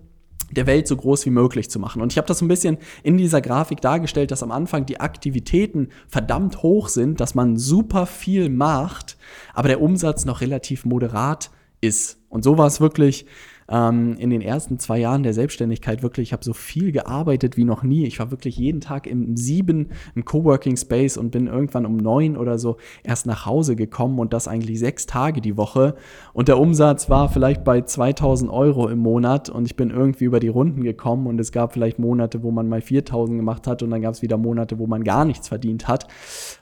der 0.52 0.68
Welt 0.68 0.88
so 0.88 0.96
groß 0.96 1.26
wie 1.26 1.32
möglich 1.32 1.70
zu 1.70 1.80
machen. 1.80 2.02
Und 2.02 2.12
ich 2.12 2.18
habe 2.18 2.28
das 2.28 2.40
so 2.40 2.46
ein 2.46 2.50
bisschen 2.50 2.78
in 3.04 3.18
dieser 3.18 3.42
Grafik 3.42 3.82
dargestellt, 3.82 4.32
dass 4.32 4.44
am 4.44 4.52
Anfang 4.52 4.86
die 4.86 5.00
Aktivitäten 5.00 5.90
verdammt 6.08 6.64
hoch 6.64 6.90
sind, 6.90 7.20
dass 7.20 7.36
man 7.36 7.58
super 7.58 8.06
viel 8.06 8.50
macht, 8.50 9.18
aber 9.54 9.68
der 9.68 9.82
Umsatz 9.82 10.26
noch 10.26 10.42
relativ 10.42 10.86
moderat 10.86 11.52
ist. 11.82 12.20
Und 12.30 12.44
so 12.44 12.58
war 12.58 12.68
es 12.68 12.80
wirklich 12.80 13.26
ähm, 13.72 14.18
in 14.18 14.30
den 14.30 14.42
ersten 14.42 14.78
zwei 14.80 15.00
Jahren 15.00 15.24
der 15.24 15.34
Selbstständigkeit 15.34 16.04
wirklich, 16.04 16.30
ich 16.30 16.34
habe 16.34 16.44
so 16.44 16.54
viel 16.54 16.92
gearbeitet 16.92 17.56
wie 17.56 17.64
noch 17.64 17.84
nie. 17.84 18.06
Ich 18.06 18.20
war 18.20 18.30
wirklich 18.30 18.58
jeden 18.58 18.82
Tag 18.82 19.08
im 19.08 19.38
sieben 19.38 19.90
im 20.14 20.26
Coworking 20.26 20.76
Space 20.76 21.18
und 21.18 21.32
bin 21.32 21.48
irgendwann 21.48 21.86
um 21.86 21.96
neun 21.96 22.36
oder 22.36 22.60
so 22.60 22.78
erst 23.04 23.26
nach 23.26 23.46
Hause 23.46 23.76
gekommen 23.76 24.20
und 24.20 24.34
das 24.34 24.48
eigentlich 24.48 24.80
sechs 24.80 25.06
Tage 25.06 25.40
die 25.40 25.56
Woche. 25.56 25.96
Und 26.34 26.50
der 26.50 26.60
Umsatz 26.60 27.10
war 27.10 27.30
vielleicht 27.30 27.64
bei 27.64 27.82
2000 27.82 28.52
Euro 28.52 28.90
im 28.90 29.00
Monat 29.00 29.50
und 29.50 29.66
ich 29.66 29.78
bin 29.78 29.90
irgendwie 29.90 30.26
über 30.26 30.42
die 30.42 30.50
Runden 30.50 30.84
gekommen 30.84 31.28
und 31.28 31.40
es 31.40 31.52
gab 31.52 31.74
vielleicht 31.74 31.98
Monate, 31.98 32.44
wo 32.44 32.52
man 32.52 32.68
mal 32.68 32.82
4000 32.82 33.40
gemacht 33.40 33.68
hat 33.68 33.82
und 33.84 33.92
dann 33.92 34.02
gab 34.02 34.14
es 34.14 34.22
wieder 34.22 34.38
Monate, 34.38 34.80
wo 34.80 34.88
man 34.88 35.04
gar 35.04 35.24
nichts 35.24 35.48
verdient 35.48 35.88
hat. 35.88 36.08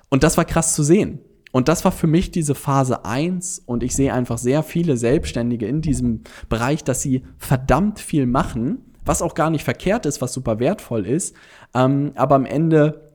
Und 0.10 0.24
das 0.24 0.38
war 0.38 0.46
krass 0.46 0.75
zu 0.75 0.84
sehen. 0.84 1.20
Und 1.51 1.68
das 1.68 1.84
war 1.84 1.91
für 1.91 2.08
mich 2.08 2.32
diese 2.32 2.56
Phase 2.56 3.06
1 3.06 3.63
und 3.65 3.84
ich 3.84 3.96
sehe 3.96 4.13
einfach 4.13 4.38
sehr 4.38 4.62
viele 4.63 4.98
Selbstständige 4.98 5.65
in 5.65 5.82
diesem 5.82 6.22
Bereich, 6.48 6.84
dass 6.84 7.01
sie 7.01 7.24
verdammt 7.38 8.00
viel 8.00 8.27
machen, 8.27 8.86
was 9.03 9.22
auch 9.22 9.34
gar 9.34 9.50
nicht 9.50 9.63
verkehrt 9.63 10.06
ist, 10.06 10.22
was 10.22 10.34
super 10.34 10.60
wertvoll 10.60 11.08
ist, 11.08 11.36
ähm, 11.74 12.12
aber 12.15 12.36
am 12.36 12.46
Ende 12.46 13.10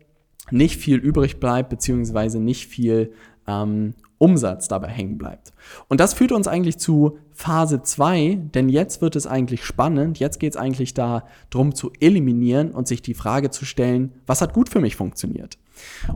nicht 0.51 0.81
viel 0.81 0.99
übrig 0.99 1.39
bleibt, 1.39 1.69
beziehungsweise 1.71 2.41
nicht 2.41 2.67
viel 2.67 3.13
ähm, 3.47 3.95
Umsatz 4.19 4.69
dabei 4.69 4.89
hängen 4.89 5.19
bleibt. 5.19 5.53
Und 5.89 6.01
das 6.01 6.15
führt 6.15 6.33
uns 6.33 6.49
eigentlich 6.49 6.79
zu 6.79 7.19
Phase 7.33 7.83
2, 7.83 8.39
denn 8.55 8.69
jetzt 8.69 9.03
wird 9.03 9.17
es 9.17 9.27
eigentlich 9.27 9.65
spannend. 9.65 10.19
Jetzt 10.19 10.41
geht 10.41 10.55
es 10.55 10.57
eigentlich 10.57 10.95
darum 10.95 11.75
zu 11.75 11.93
eliminieren 12.01 12.71
und 12.71 12.89
sich 12.89 13.03
die 13.03 13.15
Frage 13.15 13.51
zu 13.51 13.65
stellen, 13.65 14.13
was 14.27 14.41
hat 14.41 14.55
gut 14.55 14.69
für 14.69 14.81
mich 14.81 14.97
funktioniert? 14.97 15.59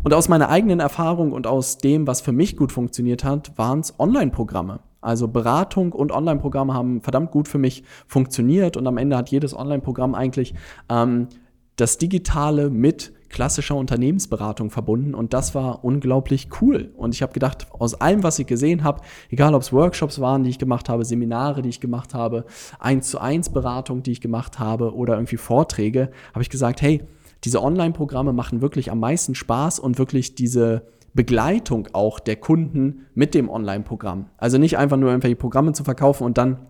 Und 0.02 0.14
aus 0.14 0.28
meiner 0.28 0.48
eigenen 0.48 0.80
Erfahrung 0.80 1.32
und 1.32 1.46
aus 1.46 1.78
dem, 1.78 2.06
was 2.06 2.20
für 2.20 2.32
mich 2.32 2.56
gut 2.56 2.72
funktioniert 2.72 3.24
hat, 3.24 3.56
waren 3.56 3.80
es 3.80 3.98
Online-Programme. 3.98 4.80
Also 5.00 5.28
Beratung 5.28 5.92
und 5.92 6.12
Online-Programme 6.12 6.74
haben 6.74 7.00
verdammt 7.02 7.30
gut 7.30 7.48
für 7.48 7.58
mich 7.58 7.84
funktioniert 8.06 8.76
und 8.76 8.86
am 8.86 8.98
Ende 8.98 9.16
hat 9.16 9.30
jedes 9.30 9.56
Online-Programm 9.56 10.14
eigentlich 10.14 10.54
ähm, 10.88 11.28
das 11.76 11.98
Digitale 11.98 12.70
mit 12.70 13.12
klassischer 13.28 13.76
Unternehmensberatung 13.76 14.70
verbunden 14.70 15.14
und 15.14 15.34
das 15.34 15.54
war 15.54 15.84
unglaublich 15.84 16.48
cool. 16.60 16.92
Und 16.96 17.14
ich 17.14 17.22
habe 17.22 17.32
gedacht, 17.32 17.66
aus 17.70 17.94
allem, 17.94 18.22
was 18.22 18.38
ich 18.38 18.46
gesehen 18.46 18.84
habe, 18.84 19.02
egal 19.30 19.54
ob 19.54 19.62
es 19.62 19.72
Workshops 19.72 20.20
waren, 20.20 20.44
die 20.44 20.50
ich 20.50 20.58
gemacht 20.58 20.88
habe, 20.88 21.04
Seminare, 21.04 21.62
die 21.62 21.68
ich 21.68 21.80
gemacht 21.80 22.14
habe, 22.14 22.46
eins 22.78 23.10
zu 23.10 23.20
eins 23.20 23.50
Beratung, 23.50 24.02
die 24.02 24.12
ich 24.12 24.20
gemacht 24.20 24.58
habe 24.58 24.94
oder 24.94 25.14
irgendwie 25.14 25.36
Vorträge, 25.36 26.10
habe 26.32 26.42
ich 26.42 26.50
gesagt, 26.50 26.82
hey, 26.82 27.02
diese 27.44 27.62
Online-Programme 27.62 28.32
machen 28.32 28.60
wirklich 28.60 28.90
am 28.90 29.00
meisten 29.00 29.34
Spaß 29.34 29.78
und 29.78 29.98
wirklich 29.98 30.34
diese 30.34 30.82
Begleitung 31.14 31.88
auch 31.92 32.20
der 32.20 32.36
Kunden 32.36 33.06
mit 33.14 33.34
dem 33.34 33.48
Online-Programm. 33.48 34.26
Also 34.36 34.58
nicht 34.58 34.78
einfach 34.78 34.96
nur 34.96 35.10
irgendwelche 35.10 35.36
Programme 35.36 35.72
zu 35.72 35.84
verkaufen 35.84 36.24
und 36.24 36.38
dann 36.38 36.66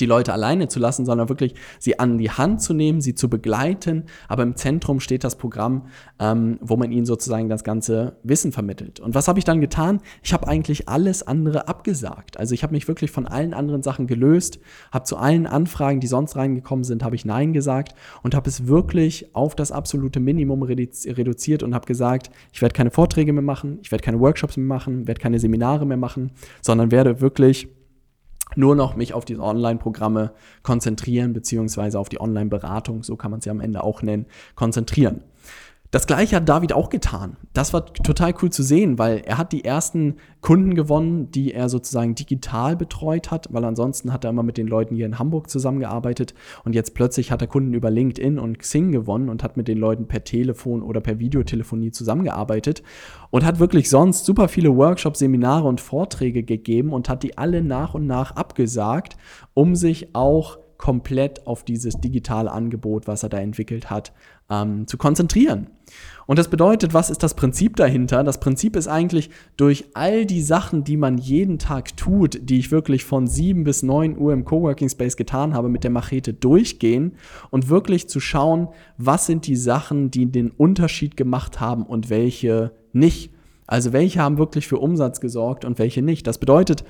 die 0.00 0.06
Leute 0.06 0.32
alleine 0.32 0.68
zu 0.68 0.78
lassen, 0.78 1.04
sondern 1.04 1.28
wirklich 1.28 1.54
sie 1.78 1.98
an 1.98 2.18
die 2.18 2.30
Hand 2.30 2.62
zu 2.62 2.74
nehmen, 2.74 3.00
sie 3.00 3.14
zu 3.14 3.28
begleiten. 3.28 4.04
Aber 4.28 4.42
im 4.42 4.56
Zentrum 4.56 5.00
steht 5.00 5.24
das 5.24 5.36
Programm, 5.36 5.86
ähm, 6.18 6.58
wo 6.60 6.76
man 6.76 6.92
ihnen 6.92 7.06
sozusagen 7.06 7.48
das 7.48 7.64
ganze 7.64 8.16
Wissen 8.22 8.52
vermittelt. 8.52 9.00
Und 9.00 9.14
was 9.14 9.28
habe 9.28 9.38
ich 9.38 9.44
dann 9.44 9.60
getan? 9.60 10.00
Ich 10.22 10.32
habe 10.32 10.48
eigentlich 10.48 10.88
alles 10.88 11.22
andere 11.22 11.68
abgesagt. 11.68 12.38
Also 12.38 12.54
ich 12.54 12.62
habe 12.62 12.72
mich 12.72 12.88
wirklich 12.88 13.10
von 13.10 13.26
allen 13.26 13.54
anderen 13.54 13.82
Sachen 13.82 14.06
gelöst, 14.06 14.58
habe 14.92 15.04
zu 15.04 15.16
allen 15.16 15.46
Anfragen, 15.46 16.00
die 16.00 16.06
sonst 16.06 16.36
reingekommen 16.36 16.84
sind, 16.84 17.02
habe 17.04 17.16
ich 17.16 17.24
Nein 17.24 17.52
gesagt 17.52 17.94
und 18.22 18.34
habe 18.34 18.48
es 18.48 18.66
wirklich 18.66 19.34
auf 19.34 19.54
das 19.54 19.72
absolute 19.72 20.20
Minimum 20.20 20.62
reduziert 20.62 21.62
und 21.62 21.74
habe 21.74 21.86
gesagt, 21.86 22.30
ich 22.52 22.62
werde 22.62 22.74
keine 22.74 22.90
Vorträge 22.90 23.32
mehr 23.32 23.42
machen, 23.42 23.78
ich 23.82 23.90
werde 23.90 24.04
keine 24.04 24.20
Workshops 24.20 24.56
mehr 24.56 24.66
machen, 24.66 25.06
werde 25.06 25.20
keine 25.20 25.38
Seminare 25.38 25.86
mehr 25.86 25.96
machen, 25.96 26.32
sondern 26.62 26.90
werde 26.90 27.20
wirklich 27.20 27.68
nur 28.56 28.74
noch 28.74 28.96
mich 28.96 29.14
auf 29.14 29.24
diese 29.24 29.40
Online-Programme 29.40 30.32
konzentrieren, 30.62 31.32
beziehungsweise 31.32 31.98
auf 31.98 32.08
die 32.08 32.20
Online-Beratung, 32.20 33.02
so 33.02 33.16
kann 33.16 33.30
man 33.30 33.40
es 33.40 33.46
ja 33.46 33.52
am 33.52 33.60
Ende 33.60 33.82
auch 33.82 34.02
nennen, 34.02 34.26
konzentrieren. 34.54 35.22
Das 35.94 36.08
gleiche 36.08 36.34
hat 36.34 36.48
David 36.48 36.72
auch 36.72 36.90
getan. 36.90 37.36
Das 37.52 37.72
war 37.72 37.86
total 37.86 38.34
cool 38.42 38.50
zu 38.50 38.64
sehen, 38.64 38.98
weil 38.98 39.18
er 39.18 39.38
hat 39.38 39.52
die 39.52 39.64
ersten 39.64 40.16
Kunden 40.40 40.74
gewonnen, 40.74 41.30
die 41.30 41.54
er 41.54 41.68
sozusagen 41.68 42.16
digital 42.16 42.74
betreut 42.74 43.30
hat, 43.30 43.46
weil 43.52 43.64
ansonsten 43.64 44.12
hat 44.12 44.24
er 44.24 44.30
immer 44.30 44.42
mit 44.42 44.58
den 44.58 44.66
Leuten 44.66 44.96
hier 44.96 45.06
in 45.06 45.20
Hamburg 45.20 45.48
zusammengearbeitet 45.48 46.34
und 46.64 46.74
jetzt 46.74 46.94
plötzlich 46.94 47.30
hat 47.30 47.42
er 47.42 47.46
Kunden 47.46 47.74
über 47.74 47.92
LinkedIn 47.92 48.40
und 48.40 48.58
Xing 48.58 48.90
gewonnen 48.90 49.28
und 49.28 49.44
hat 49.44 49.56
mit 49.56 49.68
den 49.68 49.78
Leuten 49.78 50.08
per 50.08 50.24
Telefon 50.24 50.82
oder 50.82 51.00
per 51.00 51.20
Videotelefonie 51.20 51.92
zusammengearbeitet 51.92 52.82
und 53.30 53.44
hat 53.44 53.60
wirklich 53.60 53.88
sonst 53.88 54.24
super 54.24 54.48
viele 54.48 54.76
Workshops, 54.76 55.20
Seminare 55.20 55.68
und 55.68 55.80
Vorträge 55.80 56.42
gegeben 56.42 56.92
und 56.92 57.08
hat 57.08 57.22
die 57.22 57.38
alle 57.38 57.62
nach 57.62 57.94
und 57.94 58.08
nach 58.08 58.34
abgesagt, 58.34 59.16
um 59.54 59.76
sich 59.76 60.12
auch 60.16 60.58
komplett 60.78 61.46
auf 61.46 61.64
dieses 61.64 62.00
digitale 62.00 62.50
Angebot, 62.50 63.06
was 63.06 63.22
er 63.22 63.28
da 63.28 63.38
entwickelt 63.38 63.90
hat, 63.90 64.12
ähm, 64.50 64.86
zu 64.86 64.98
konzentrieren. 64.98 65.68
Und 66.26 66.38
das 66.38 66.48
bedeutet, 66.48 66.94
was 66.94 67.10
ist 67.10 67.22
das 67.22 67.34
Prinzip 67.34 67.76
dahinter? 67.76 68.24
Das 68.24 68.40
Prinzip 68.40 68.76
ist 68.76 68.88
eigentlich, 68.88 69.30
durch 69.56 69.84
all 69.94 70.26
die 70.26 70.42
Sachen, 70.42 70.84
die 70.84 70.96
man 70.96 71.18
jeden 71.18 71.58
Tag 71.58 71.96
tut, 71.96 72.38
die 72.42 72.58
ich 72.58 72.70
wirklich 72.70 73.04
von 73.04 73.26
7 73.26 73.64
bis 73.64 73.82
9 73.82 74.18
Uhr 74.18 74.32
im 74.32 74.44
Coworking 74.44 74.88
Space 74.88 75.16
getan 75.16 75.54
habe, 75.54 75.68
mit 75.68 75.84
der 75.84 75.90
Machete 75.90 76.32
durchgehen 76.32 77.12
und 77.50 77.68
wirklich 77.68 78.08
zu 78.08 78.20
schauen, 78.20 78.68
was 78.96 79.26
sind 79.26 79.46
die 79.46 79.56
Sachen, 79.56 80.10
die 80.10 80.26
den 80.26 80.50
Unterschied 80.50 81.16
gemacht 81.16 81.60
haben 81.60 81.84
und 81.84 82.10
welche 82.10 82.72
nicht. 82.92 83.30
Also 83.66 83.92
welche 83.92 84.20
haben 84.20 84.38
wirklich 84.38 84.66
für 84.66 84.78
Umsatz 84.78 85.20
gesorgt 85.20 85.64
und 85.64 85.78
welche 85.78 86.02
nicht. 86.02 86.26
Das 86.26 86.38
bedeutet, 86.38 86.84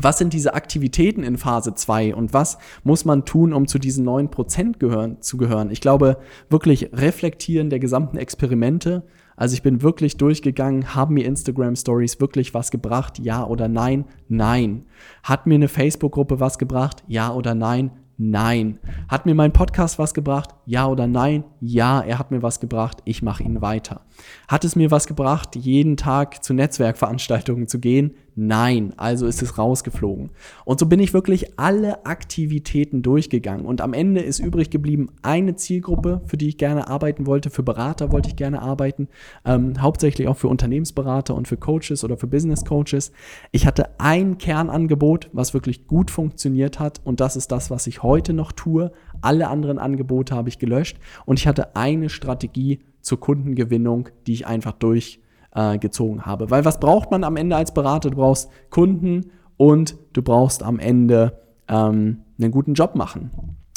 was 0.00 0.18
sind 0.18 0.32
diese 0.32 0.54
Aktivitäten 0.54 1.22
in 1.22 1.38
Phase 1.38 1.74
2 1.74 2.14
und 2.14 2.32
was 2.32 2.58
muss 2.82 3.04
man 3.04 3.24
tun, 3.24 3.52
um 3.52 3.66
zu 3.66 3.78
diesen 3.78 4.06
9% 4.06 4.78
gehören, 4.78 5.20
zu 5.20 5.36
gehören? 5.36 5.70
Ich 5.70 5.80
glaube, 5.80 6.18
wirklich 6.50 6.90
reflektieren 6.92 7.70
der 7.70 7.78
gesamten 7.78 8.16
Experimente. 8.16 9.04
Also 9.36 9.54
ich 9.54 9.62
bin 9.62 9.82
wirklich 9.82 10.16
durchgegangen, 10.16 10.94
haben 10.94 11.14
mir 11.14 11.24
Instagram 11.24 11.76
Stories 11.76 12.20
wirklich 12.20 12.54
was 12.54 12.70
gebracht? 12.70 13.18
Ja 13.18 13.46
oder 13.46 13.68
nein? 13.68 14.04
Nein. 14.28 14.84
Hat 15.22 15.46
mir 15.46 15.56
eine 15.56 15.68
Facebook-Gruppe 15.68 16.40
was 16.40 16.58
gebracht? 16.58 17.02
Ja 17.08 17.32
oder 17.32 17.54
nein? 17.54 17.90
Nein. 18.16 18.78
Hat 19.08 19.26
mir 19.26 19.34
mein 19.34 19.52
Podcast 19.52 19.98
was 19.98 20.14
gebracht? 20.14 20.50
Ja 20.66 20.86
oder 20.86 21.08
nein? 21.08 21.44
Ja, 21.60 22.00
er 22.00 22.18
hat 22.18 22.30
mir 22.30 22.42
was 22.42 22.60
gebracht. 22.60 22.98
Ich 23.04 23.22
mache 23.22 23.42
ihn 23.42 23.60
weiter. 23.60 24.02
Hat 24.46 24.64
es 24.64 24.76
mir 24.76 24.92
was 24.92 25.06
gebracht, 25.06 25.56
jeden 25.56 25.96
Tag 25.96 26.44
zu 26.44 26.54
Netzwerkveranstaltungen 26.54 27.66
zu 27.66 27.80
gehen? 27.80 28.14
Nein, 28.36 28.94
also 28.96 29.26
ist 29.26 29.42
es 29.42 29.58
rausgeflogen. 29.58 30.30
Und 30.64 30.80
so 30.80 30.86
bin 30.86 30.98
ich 30.98 31.14
wirklich 31.14 31.56
alle 31.58 32.04
Aktivitäten 32.04 33.02
durchgegangen. 33.02 33.64
Und 33.64 33.80
am 33.80 33.92
Ende 33.92 34.22
ist 34.22 34.40
übrig 34.40 34.70
geblieben 34.70 35.10
eine 35.22 35.54
Zielgruppe, 35.54 36.20
für 36.26 36.36
die 36.36 36.48
ich 36.48 36.58
gerne 36.58 36.88
arbeiten 36.88 37.26
wollte. 37.26 37.50
Für 37.50 37.62
Berater 37.62 38.10
wollte 38.10 38.28
ich 38.28 38.36
gerne 38.36 38.60
arbeiten. 38.60 39.08
Ähm, 39.44 39.80
hauptsächlich 39.80 40.26
auch 40.26 40.36
für 40.36 40.48
Unternehmensberater 40.48 41.34
und 41.34 41.46
für 41.46 41.56
Coaches 41.56 42.02
oder 42.02 42.16
für 42.16 42.26
Business 42.26 42.64
Coaches. 42.64 43.12
Ich 43.52 43.66
hatte 43.66 44.00
ein 44.00 44.36
Kernangebot, 44.38 45.30
was 45.32 45.54
wirklich 45.54 45.86
gut 45.86 46.10
funktioniert 46.10 46.80
hat. 46.80 47.00
Und 47.04 47.20
das 47.20 47.36
ist 47.36 47.52
das, 47.52 47.70
was 47.70 47.86
ich 47.86 48.02
heute 48.04 48.32
noch 48.32 48.52
tue. 48.52 48.92
Alle 49.20 49.48
anderen 49.48 49.80
Angebote 49.80 50.36
habe 50.36 50.48
ich 50.48 50.60
gelöscht. 50.60 50.98
Und 51.26 51.40
ich 51.40 51.48
hatte 51.48 51.74
eine 51.74 52.08
Strategie 52.08 52.78
zur 53.00 53.18
Kundengewinnung, 53.18 54.10
die 54.28 54.34
ich 54.34 54.46
einfach 54.46 54.72
durch 54.72 55.20
äh, 55.54 55.78
habe. 55.78 56.50
Weil 56.50 56.64
was 56.64 56.78
braucht 56.78 57.10
man 57.10 57.24
am 57.24 57.36
Ende 57.36 57.56
als 57.56 57.74
Berater? 57.74 58.10
Du 58.10 58.16
brauchst 58.16 58.50
Kunden 58.70 59.32
und 59.56 59.96
du 60.12 60.22
brauchst 60.22 60.62
am 60.62 60.78
Ende 60.78 61.40
ähm, 61.68 62.22
einen 62.38 62.50
guten 62.50 62.74
Job 62.74 62.94
machen. 62.94 63.30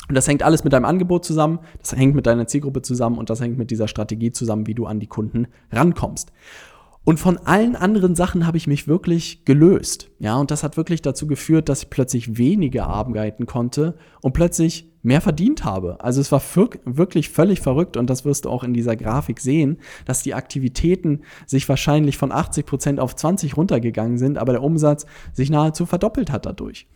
Und 0.08 0.16
das 0.16 0.28
hängt 0.28 0.42
alles 0.42 0.64
mit 0.64 0.72
deinem 0.72 0.86
Angebot 0.86 1.26
zusammen, 1.26 1.60
das 1.80 1.94
hängt 1.96 2.16
mit 2.16 2.26
deiner 2.26 2.48
Zielgruppe 2.48 2.82
zusammen 2.82 3.18
und 3.18 3.30
das 3.30 3.42
hängt 3.42 3.58
mit 3.58 3.72
dieser 3.72 3.90
Strategie 3.90 4.32
zusammen, 4.32 4.66
wie 4.66 4.74
du 4.74 4.86
an 4.86 5.02
die 5.02 5.08
Kunden 5.08 5.48
rankommst. 5.72 6.32
Und 7.08 7.22
von 7.22 7.38
allen 7.38 7.78
anderen 7.78 8.16
Sachen 8.16 8.46
habe 8.46 8.58
ich 8.58 8.68
mich 8.68 8.90
wirklich 8.90 9.46
gelöst. 9.46 10.12
Ja, 10.20 10.36
und 10.36 10.52
das 10.52 10.62
hat 10.62 10.76
wirklich 10.76 11.02
dazu 11.02 11.26
geführt, 11.26 11.70
dass 11.70 11.84
ich 11.84 11.90
plötzlich 11.90 12.38
weniger 12.38 12.88
arbeiten 12.88 13.46
konnte 13.46 13.96
und 14.22 14.34
plötzlich 14.34 14.92
mehr 15.08 15.22
verdient 15.22 15.64
habe. 15.64 15.98
Also 16.02 16.20
es 16.20 16.32
war 16.32 16.42
wirklich 16.84 17.30
völlig 17.30 17.62
verrückt 17.62 17.96
und 17.96 18.10
das 18.10 18.26
wirst 18.26 18.46
du 18.46 18.50
auch 18.50 18.64
in 18.64 18.74
dieser 18.74 18.98
Grafik 18.98 19.40
sehen, 19.40 19.78
dass 20.06 20.22
die 20.22 20.34
Aktivitäten 20.34 21.22
sich 21.46 21.68
wahrscheinlich 21.70 22.18
von 22.18 22.32
80 22.32 22.66
Prozent 22.66 23.00
auf 23.00 23.16
20 23.16 23.56
runtergegangen 23.56 24.18
sind, 24.18 24.38
aber 24.38 24.52
der 24.52 24.64
Umsatz 24.64 25.06
sich 25.32 25.50
nahezu 25.50 25.86
verdoppelt 25.86 26.30
hat 26.30 26.46
dadurch. 26.46 26.88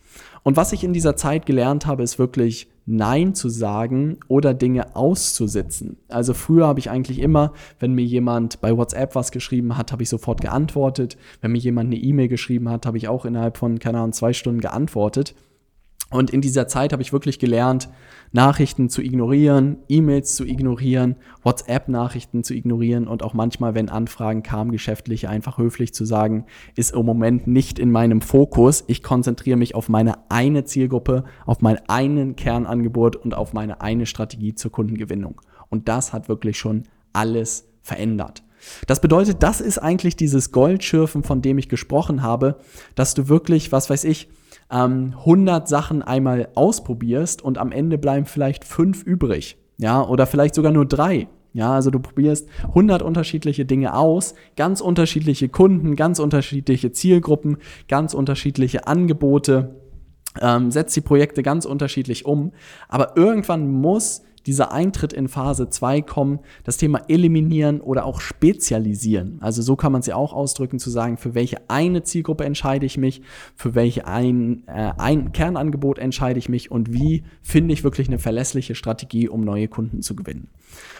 Und 0.42 0.56
was 0.56 0.74
ich 0.74 0.84
in 0.84 0.92
dieser 0.92 1.16
Zeit 1.16 1.46
gelernt 1.46 1.86
habe, 1.86 2.02
ist 2.02 2.18
wirklich 2.18 2.68
Nein 2.84 3.34
zu 3.34 3.48
sagen 3.48 4.18
oder 4.28 4.52
Dinge 4.52 4.94
auszusitzen. 4.94 5.96
Also 6.08 6.34
früher 6.34 6.66
habe 6.66 6.80
ich 6.80 6.90
eigentlich 6.90 7.18
immer, 7.18 7.54
wenn 7.78 7.94
mir 7.94 8.04
jemand 8.04 8.60
bei 8.60 8.76
WhatsApp 8.76 9.14
was 9.14 9.30
geschrieben 9.30 9.78
hat, 9.78 9.90
habe 9.90 10.02
ich 10.02 10.10
sofort 10.10 10.42
geantwortet. 10.42 11.16
Wenn 11.40 11.52
mir 11.52 11.58
jemand 11.58 11.86
eine 11.86 11.96
E-Mail 11.96 12.28
geschrieben 12.28 12.68
hat, 12.68 12.84
habe 12.84 12.98
ich 12.98 13.08
auch 13.08 13.24
innerhalb 13.24 13.56
von, 13.56 13.78
keine 13.78 13.98
Ahnung, 13.98 14.12
zwei 14.12 14.34
Stunden 14.34 14.60
geantwortet. 14.60 15.34
Und 16.12 16.30
in 16.30 16.40
dieser 16.40 16.68
Zeit 16.68 16.92
habe 16.92 17.02
ich 17.02 17.12
wirklich 17.12 17.38
gelernt, 17.38 17.88
Nachrichten 18.32 18.88
zu 18.88 19.02
ignorieren, 19.02 19.78
E-Mails 19.88 20.34
zu 20.34 20.44
ignorieren, 20.44 21.16
WhatsApp-Nachrichten 21.42 22.44
zu 22.44 22.54
ignorieren 22.54 23.08
und 23.08 23.22
auch 23.22 23.34
manchmal, 23.34 23.74
wenn 23.74 23.88
Anfragen 23.88 24.42
kamen, 24.42 24.72
geschäftliche, 24.72 25.28
einfach 25.28 25.58
höflich 25.58 25.92
zu 25.92 26.04
sagen, 26.04 26.46
ist 26.76 26.94
im 26.94 27.04
Moment 27.04 27.46
nicht 27.46 27.78
in 27.78 27.90
meinem 27.90 28.20
Fokus. 28.20 28.84
Ich 28.86 29.02
konzentriere 29.02 29.56
mich 29.56 29.74
auf 29.74 29.88
meine 29.88 30.30
eine 30.30 30.64
Zielgruppe, 30.64 31.24
auf 31.46 31.60
mein 31.60 31.78
einen 31.88 32.36
Kernangebot 32.36 33.16
und 33.16 33.34
auf 33.34 33.52
meine 33.52 33.80
eine 33.80 34.06
Strategie 34.06 34.54
zur 34.54 34.70
Kundengewinnung. 34.70 35.40
Und 35.68 35.88
das 35.88 36.12
hat 36.12 36.28
wirklich 36.28 36.58
schon 36.58 36.84
alles 37.12 37.66
verändert. 37.82 38.42
Das 38.86 39.00
bedeutet, 39.00 39.42
das 39.42 39.60
ist 39.60 39.78
eigentlich 39.78 40.16
dieses 40.16 40.52
Goldschürfen, 40.52 41.22
von 41.24 41.42
dem 41.42 41.58
ich 41.58 41.68
gesprochen 41.68 42.22
habe, 42.22 42.56
dass 42.94 43.14
du 43.14 43.28
wirklich, 43.28 43.72
was 43.72 43.90
weiß 43.90 44.04
ich, 44.04 44.28
ähm, 44.72 45.14
100 45.18 45.68
Sachen 45.68 46.02
einmal 46.02 46.48
ausprobierst 46.54 47.42
und 47.42 47.58
am 47.58 47.70
Ende 47.70 47.98
bleiben 47.98 48.26
vielleicht 48.26 48.64
fünf 48.64 49.02
übrig. 49.02 49.58
Ja, 49.78 50.02
oder 50.06 50.26
vielleicht 50.26 50.54
sogar 50.54 50.72
nur 50.72 50.86
drei. 50.86 51.28
Ja, 51.54 51.74
also 51.74 51.90
du 51.90 51.98
probierst 51.98 52.48
100 52.68 53.02
unterschiedliche 53.02 53.66
Dinge 53.66 53.94
aus, 53.94 54.34
ganz 54.56 54.80
unterschiedliche 54.80 55.50
Kunden, 55.50 55.96
ganz 55.96 56.18
unterschiedliche 56.18 56.92
Zielgruppen, 56.92 57.58
ganz 57.88 58.14
unterschiedliche 58.14 58.86
Angebote, 58.86 59.76
ähm, 60.40 60.70
setzt 60.70 60.96
die 60.96 61.02
Projekte 61.02 61.42
ganz 61.42 61.66
unterschiedlich 61.66 62.24
um. 62.24 62.52
Aber 62.88 63.16
irgendwann 63.18 63.70
muss 63.70 64.22
dieser 64.46 64.72
Eintritt 64.72 65.12
in 65.12 65.28
Phase 65.28 65.68
2 65.68 66.02
kommen, 66.02 66.40
das 66.64 66.76
Thema 66.76 67.02
eliminieren 67.08 67.80
oder 67.80 68.04
auch 68.04 68.20
spezialisieren. 68.20 69.38
Also 69.40 69.62
so 69.62 69.76
kann 69.76 69.92
man 69.92 70.00
es 70.00 70.06
ja 70.06 70.16
auch 70.16 70.32
ausdrücken, 70.32 70.78
zu 70.78 70.90
sagen, 70.90 71.16
für 71.16 71.34
welche 71.34 71.58
eine 71.68 72.02
Zielgruppe 72.02 72.44
entscheide 72.44 72.86
ich 72.86 72.98
mich, 72.98 73.22
für 73.54 73.74
welche 73.74 74.06
ein, 74.06 74.64
äh, 74.66 74.92
ein 74.98 75.32
Kernangebot 75.32 75.98
entscheide 75.98 76.38
ich 76.38 76.48
mich 76.48 76.70
und 76.70 76.92
wie 76.92 77.24
finde 77.42 77.72
ich 77.74 77.84
wirklich 77.84 78.08
eine 78.08 78.18
verlässliche 78.18 78.74
Strategie, 78.74 79.28
um 79.28 79.42
neue 79.42 79.68
Kunden 79.68 80.02
zu 80.02 80.16
gewinnen. 80.16 80.48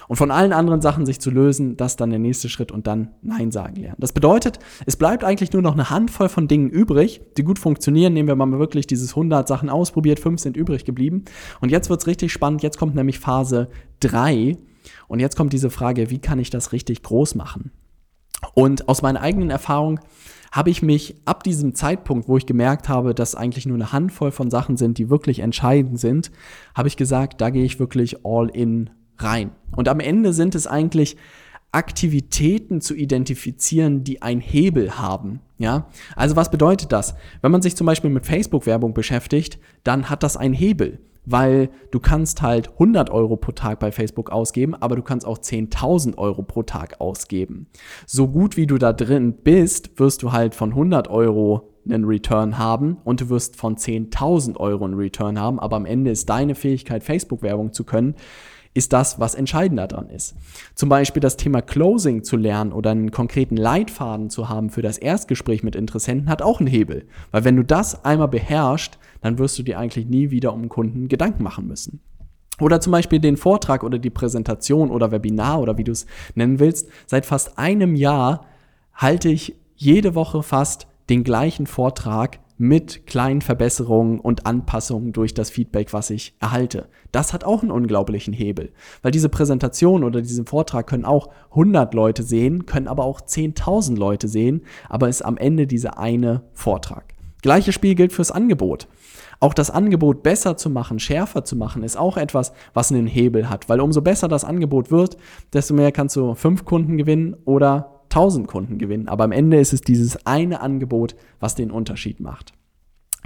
Und 0.09 0.17
von 0.17 0.31
allen 0.31 0.53
anderen 0.53 0.83
Sachen 0.83 1.07
sich 1.07 1.21
zu 1.21 1.31
lösen, 1.31 1.77
das 1.77 1.97
dann 1.97 2.11
der 2.11 2.19
nächste 2.19 2.49
Schritt 2.49 2.71
und 2.71 2.87
dann 2.87 3.09
Nein 3.23 3.51
sagen 3.51 3.77
lernen. 3.77 3.97
Das 3.99 4.13
bedeutet, 4.13 4.59
es 4.85 4.97
bleibt 4.97 5.25
eigentlich 5.25 5.53
nur 5.53 5.63
noch 5.63 5.73
eine 5.73 5.91
Handvoll 5.91 6.29
von 6.29 6.49
Dingen 6.49 6.69
übrig, 6.69 7.23
die 7.37 7.43
gut 7.43 7.59
funktionieren. 7.59 8.13
Nehmen 8.13 8.29
wir 8.29 8.37
mal 8.37 8.59
wirklich 8.59 8.87
dieses 8.87 9.11
100 9.11 9.49
Sachen 9.49 9.71
ausprobiert, 9.71 10.21
fünf 10.21 10.41
sind 10.41 10.57
übrig 10.57 10.85
geblieben. 10.85 11.25
Und 11.61 11.71
jetzt 11.71 11.89
wird 11.89 12.01
es 12.01 12.07
richtig 12.07 12.33
spannend. 12.33 12.63
Jetzt 12.63 12.79
kommt 12.79 12.95
nämlich 12.95 13.19
Phase 13.19 13.32
3. 14.01 14.57
Und 15.09 15.21
jetzt 15.21 15.37
kommt 15.37 15.53
diese 15.53 15.71
Frage, 15.71 16.11
wie 16.11 16.19
kann 16.19 16.39
ich 16.39 16.51
das 16.51 16.73
richtig 16.73 17.03
groß 17.03 17.35
machen? 17.35 17.71
Und 18.55 18.89
aus 18.89 19.03
meiner 19.03 19.21
eigenen 19.21 19.51
Erfahrung 19.51 20.01
habe 20.51 20.71
ich 20.71 20.83
mich 20.83 21.17
ab 21.25 21.43
diesem 21.43 21.75
Zeitpunkt, 21.75 22.29
wo 22.29 22.37
ich 22.37 22.45
gemerkt 22.45 22.89
habe, 22.89 23.15
dass 23.15 23.35
eigentlich 23.35 23.65
nur 23.65 23.77
eine 23.77 23.93
Handvoll 23.93 24.33
von 24.33 24.51
Sachen 24.51 24.77
sind, 24.77 24.99
die 24.99 25.09
wirklich 25.09 25.39
entscheidend 25.39 25.99
sind, 25.99 26.31
habe 26.75 26.89
ich 26.89 26.97
gesagt, 26.97 27.41
da 27.41 27.51
gehe 27.51 27.65
ich 27.65 27.81
wirklich 27.81 28.25
all 28.25 28.51
in 28.51 28.91
rein. 29.19 29.53
Und 29.75 29.89
am 29.89 30.01
Ende 30.01 30.33
sind 30.33 30.55
es 30.55 30.67
eigentlich 30.67 31.17
Aktivitäten 31.73 32.83
zu 32.83 32.95
identifizieren, 32.95 34.05
die 34.05 34.21
einen 34.21 34.43
Hebel 34.43 34.99
haben. 34.99 35.41
Ja, 35.57 35.87
also 36.17 36.37
was 36.37 36.51
bedeutet 36.51 36.93
das? 36.93 37.15
Wenn 37.41 37.51
man 37.51 37.63
sich 37.63 37.77
zum 37.77 37.87
Beispiel 37.87 38.11
mit 38.11 38.27
Facebook-Werbung 38.27 38.93
beschäftigt, 38.93 39.59
dann 39.85 40.11
hat 40.11 40.23
das 40.23 40.37
einen 40.37 40.55
Hebel, 40.55 40.99
weil 41.25 41.71
du 41.91 42.01
kannst 42.01 42.43
halt 42.43 42.71
100 42.73 43.11
Euro 43.11 43.37
pro 43.37 43.53
Tag 43.53 43.79
bei 43.79 43.93
Facebook 43.93 44.31
ausgeben, 44.31 44.75
aber 44.75 44.97
du 44.97 45.03
kannst 45.03 45.27
auch 45.27 45.39
10.000 45.39 46.19
Euro 46.19 46.43
pro 46.43 46.63
Tag 46.63 47.01
ausgeben. 47.01 47.67
So 48.07 48.29
gut 48.29 48.57
wie 48.57 48.67
du 48.67 48.79
da 48.79 48.93
drin 48.93 49.35
bist, 49.45 49.99
wirst 49.99 50.23
du 50.23 50.33
halt 50.33 50.55
von 50.55 50.71
100 50.71 51.09
Euro 51.09 51.69
einen 51.85 52.05
Return 52.05 52.59
haben 52.59 52.99
und 53.05 53.21
du 53.21 53.29
wirst 53.29 53.57
von 53.57 53.77
10.000 53.77 54.57
Euro 54.59 54.85
einen 54.85 54.95
Return 54.95 55.39
haben, 55.39 55.59
aber 55.59 55.77
am 55.77 55.87
Ende 55.87 56.11
ist 56.11 56.29
deine 56.29 56.55
Fähigkeit, 56.55 57.03
Facebook-Werbung 57.03 57.73
zu 57.73 57.85
können, 57.85 58.15
ist 58.75 58.93
das, 58.93 59.21
was 59.21 59.35
entscheidender 59.35 59.87
dran 59.87 60.09
ist. 60.09 60.35
Zum 60.75 60.89
Beispiel 60.89 61.21
das 61.21 61.37
Thema 61.37 61.61
Closing 61.61 62.25
zu 62.25 62.37
lernen 62.37 62.73
oder 62.73 62.93
einen 62.93 63.11
konkreten 63.11 63.57
Leitfaden 63.57 64.31
zu 64.31 64.49
haben 64.49 64.71
für 64.71 64.81
das 64.81 64.97
Erstgespräch 64.97 65.63
mit 65.63 65.77
Interessenten 65.77 66.31
hat 66.31 66.41
auch 66.41 66.59
einen 66.59 66.69
Hebel. 66.69 67.07
Weil 67.33 67.45
wenn 67.45 67.57
du 67.57 67.65
das 67.65 68.05
einmal 68.05 68.29
beherrschst, 68.29 68.99
dann 69.23 69.39
wirst 69.39 69.59
du 69.59 69.63
dir 69.63 69.79
eigentlich 69.79 70.07
nie 70.07 70.31
wieder 70.31 70.53
um 70.53 70.69
Kunden 70.69 71.09
Gedanken 71.09 71.43
machen 71.43 71.67
müssen. 71.67 72.01
Oder 72.61 72.81
zum 72.81 72.93
Beispiel 72.93 73.19
den 73.19 73.37
Vortrag 73.37 73.83
oder 73.83 73.99
die 73.99 74.11
Präsentation 74.11 74.91
oder 74.91 75.11
Webinar 75.11 75.61
oder 75.61 75.79
wie 75.79 75.85
du 75.85 75.93
es 75.93 76.07
nennen 76.35 76.61
willst. 76.61 76.89
Seit 77.07 77.25
fast 77.25 77.59
einem 77.59 77.95
Jahr 77.95 78.45
halte 78.93 79.31
ich 79.31 79.57
jede 79.75 80.15
Woche 80.15 80.43
fast 80.43 80.87
den 81.09 81.25
gleichen 81.25 81.67
Vortrag 81.67 82.39
mit 82.59 83.09
kleinen 83.09 83.41
Verbesserungen 83.41 84.21
und 84.21 84.47
Anpassungen 84.47 85.13
durch 85.13 85.35
das 85.35 85.51
Feedback, 85.51 85.93
was 85.93 86.11
ich 86.11 86.37
erhalte. 86.39 86.89
Das 87.11 87.33
hat 87.33 87.43
auch 87.43 87.63
einen 87.63 87.73
unglaublichen 87.73 88.33
Hebel, 88.33 88.73
weil 89.03 89.11
diese 89.11 89.29
Präsentation 89.29 90.05
oder 90.05 90.23
diesen 90.23 90.47
Vortrag 90.47 90.87
können 90.87 91.05
auch 91.05 91.31
100 91.51 91.93
Leute 91.93 92.23
sehen, 92.23 92.65
können 92.67 92.87
aber 92.87 93.05
auch 93.05 93.21
10.000 93.21 93.97
Leute 93.97 94.29
sehen, 94.29 94.63
aber 94.89 95.09
ist 95.09 95.25
am 95.25 95.39
Ende 95.39 95.67
dieser 95.67 95.99
eine 95.99 96.45
Vortrag. 96.53 97.15
Gleiches 97.43 97.75
Spiel 97.75 97.97
gilt 97.97 98.13
fürs 98.13 98.31
Angebot. 98.31 98.87
Auch 99.43 99.55
das 99.55 99.73
Angebot 99.73 100.23
besser 100.23 100.57
zu 100.57 100.71
machen, 100.71 101.01
schärfer 101.01 101.45
zu 101.45 101.57
machen, 101.57 101.83
ist 101.83 101.97
auch 101.97 102.17
etwas, 102.17 102.53
was 102.75 102.93
einen 102.93 103.09
Hebel 103.09 103.51
hat, 103.51 103.69
weil 103.69 103.81
umso 103.81 104.01
besser 104.01 104.29
das 104.29 104.45
Angebot 104.45 104.93
wird, 104.93 105.17
desto 105.53 105.75
mehr 105.75 105.91
kannst 105.91 106.15
du 106.15 106.37
fünf 106.37 106.65
Kunden 106.65 106.97
gewinnen 106.97 107.35
oder 107.45 108.03
1000 108.05 108.47
Kunden 108.47 108.79
gewinnen. 108.79 109.09
Aber 109.09 109.25
am 109.25 109.33
Ende 109.33 109.59
ist 109.59 109.73
es 109.73 109.81
dieses 109.81 110.27
eine 110.27 110.61
Angebot, 110.61 111.17
was 111.41 111.57
den 111.57 111.73
Unterschied 111.73 112.21
macht. 112.21 112.53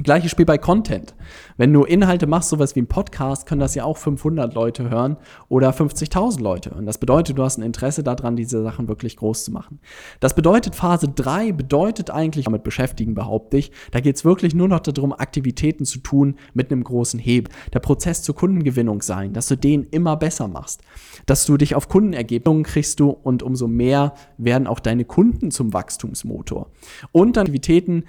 Gleiches 0.02 0.30
Spiel 0.30 0.44
bei 0.44 0.58
Content. 0.58 1.14
Wenn 1.56 1.72
du 1.72 1.84
Inhalte 1.84 2.26
machst, 2.26 2.50
sowas 2.50 2.76
wie 2.76 2.80
ein 2.80 2.86
Podcast, 2.86 3.46
können 3.46 3.60
das 3.60 3.74
ja 3.74 3.84
auch 3.84 3.96
500 3.96 4.54
Leute 4.54 4.90
hören 4.90 5.16
oder 5.48 5.70
50.000 5.70 6.42
Leute. 6.42 6.70
Und 6.70 6.84
das 6.84 6.98
bedeutet, 6.98 7.38
du 7.38 7.42
hast 7.42 7.56
ein 7.56 7.62
Interesse 7.62 8.02
daran, 8.02 8.36
diese 8.36 8.62
Sachen 8.62 8.88
wirklich 8.88 9.16
groß 9.16 9.44
zu 9.44 9.52
machen. 9.52 9.80
Das 10.20 10.34
bedeutet, 10.34 10.74
Phase 10.76 11.08
3 11.08 11.52
bedeutet 11.52 12.10
eigentlich, 12.10 12.44
damit 12.44 12.62
beschäftigen, 12.62 13.14
behaupte 13.14 13.56
ich, 13.56 13.72
da 13.90 14.00
geht 14.00 14.16
es 14.16 14.24
wirklich 14.24 14.54
nur 14.54 14.68
noch 14.68 14.80
darum, 14.80 15.14
Aktivitäten 15.14 15.86
zu 15.86 16.00
tun 16.00 16.36
mit 16.52 16.70
einem 16.70 16.84
großen 16.84 17.18
Hebel. 17.18 17.50
Der 17.72 17.80
Prozess 17.80 18.22
zur 18.22 18.34
Kundengewinnung 18.34 19.00
sein, 19.00 19.32
dass 19.32 19.48
du 19.48 19.56
den 19.56 19.84
immer 19.84 20.16
besser 20.16 20.46
machst. 20.46 20.82
Dass 21.24 21.46
du 21.46 21.56
dich 21.56 21.74
auf 21.74 21.88
Kundenergebnisse 21.88 22.36
kriegst 22.64 23.00
du 23.00 23.08
und 23.08 23.42
umso 23.42 23.66
mehr 23.66 24.12
werden 24.36 24.66
auch 24.66 24.78
deine 24.78 25.04
Kunden 25.04 25.50
zum 25.50 25.72
Wachstumsmotor. 25.72 26.70
Und 27.12 27.36
dann 27.36 27.46
Aktivitäten 27.46 28.04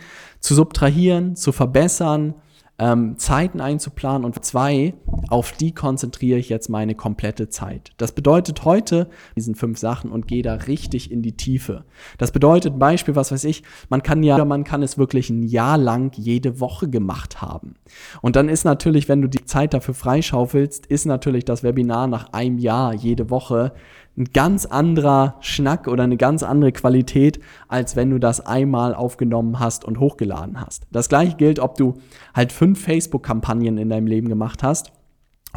zu 0.47 0.55
subtrahieren, 0.55 1.35
zu 1.35 1.51
verbessern, 1.51 2.35
ähm, 2.79 3.17
Zeiten 3.17 3.59
einzuplanen 3.59 4.23
und 4.23 4.45
zwei, 4.45 4.93
auf 5.29 5.51
die 5.51 5.73
konzentriere 5.73 6.39
ich 6.39 6.47
jetzt 6.47 6.69
meine 6.69 6.95
komplette 6.95 7.49
Zeit. 7.49 7.91
Das 7.97 8.13
bedeutet 8.13 8.63
heute 8.63 9.09
diesen 9.35 9.55
fünf 9.55 9.77
Sachen 9.77 10.09
und 10.11 10.27
gehe 10.27 10.43
da 10.43 10.53
richtig 10.53 11.11
in 11.11 11.21
die 11.21 11.35
Tiefe. 11.35 11.83
Das 12.17 12.31
bedeutet 12.31 12.79
Beispiel, 12.79 13.15
was 13.15 13.31
weiß 13.31 13.43
ich, 13.43 13.63
man 13.89 14.03
kann 14.03 14.23
ja, 14.23 14.45
man 14.45 14.63
kann 14.63 14.83
es 14.83 14.97
wirklich 14.97 15.29
ein 15.29 15.43
Jahr 15.43 15.77
lang 15.77 16.15
jede 16.15 16.61
Woche 16.61 16.87
gemacht 16.87 17.41
haben. 17.41 17.75
Und 18.21 18.35
dann 18.37 18.47
ist 18.47 18.63
natürlich, 18.63 19.09
wenn 19.09 19.21
du 19.21 19.27
die 19.27 19.43
Zeit 19.43 19.73
dafür 19.73 19.95
freischaufelst, 19.95 20.85
ist 20.85 21.05
natürlich 21.05 21.43
das 21.43 21.63
Webinar 21.63 22.07
nach 22.07 22.31
einem 22.31 22.59
Jahr 22.59 22.93
jede 22.93 23.29
Woche 23.29 23.73
ein 24.17 24.25
ganz 24.33 24.65
anderer 24.65 25.35
Schnack 25.41 25.87
oder 25.87 26.03
eine 26.03 26.17
ganz 26.17 26.41
andere 26.41 26.71
Qualität, 26.71 27.39
als 27.67 27.95
wenn 27.95 28.09
du 28.09 28.19
das 28.19 28.45
einmal 28.45 28.95
aufgenommen 28.95 29.59
hast 29.59 29.85
und 29.85 29.99
hochgeladen 29.99 30.59
hast. 30.59 30.87
Das 30.91 31.07
gleiche 31.07 31.37
gilt, 31.37 31.59
ob 31.59 31.77
du 31.77 31.99
halt 32.33 32.51
fünf 32.51 32.81
Facebook-Kampagnen 32.81 33.77
in 33.77 33.89
deinem 33.89 34.07
Leben 34.07 34.27
gemacht 34.27 34.63
hast 34.63 34.91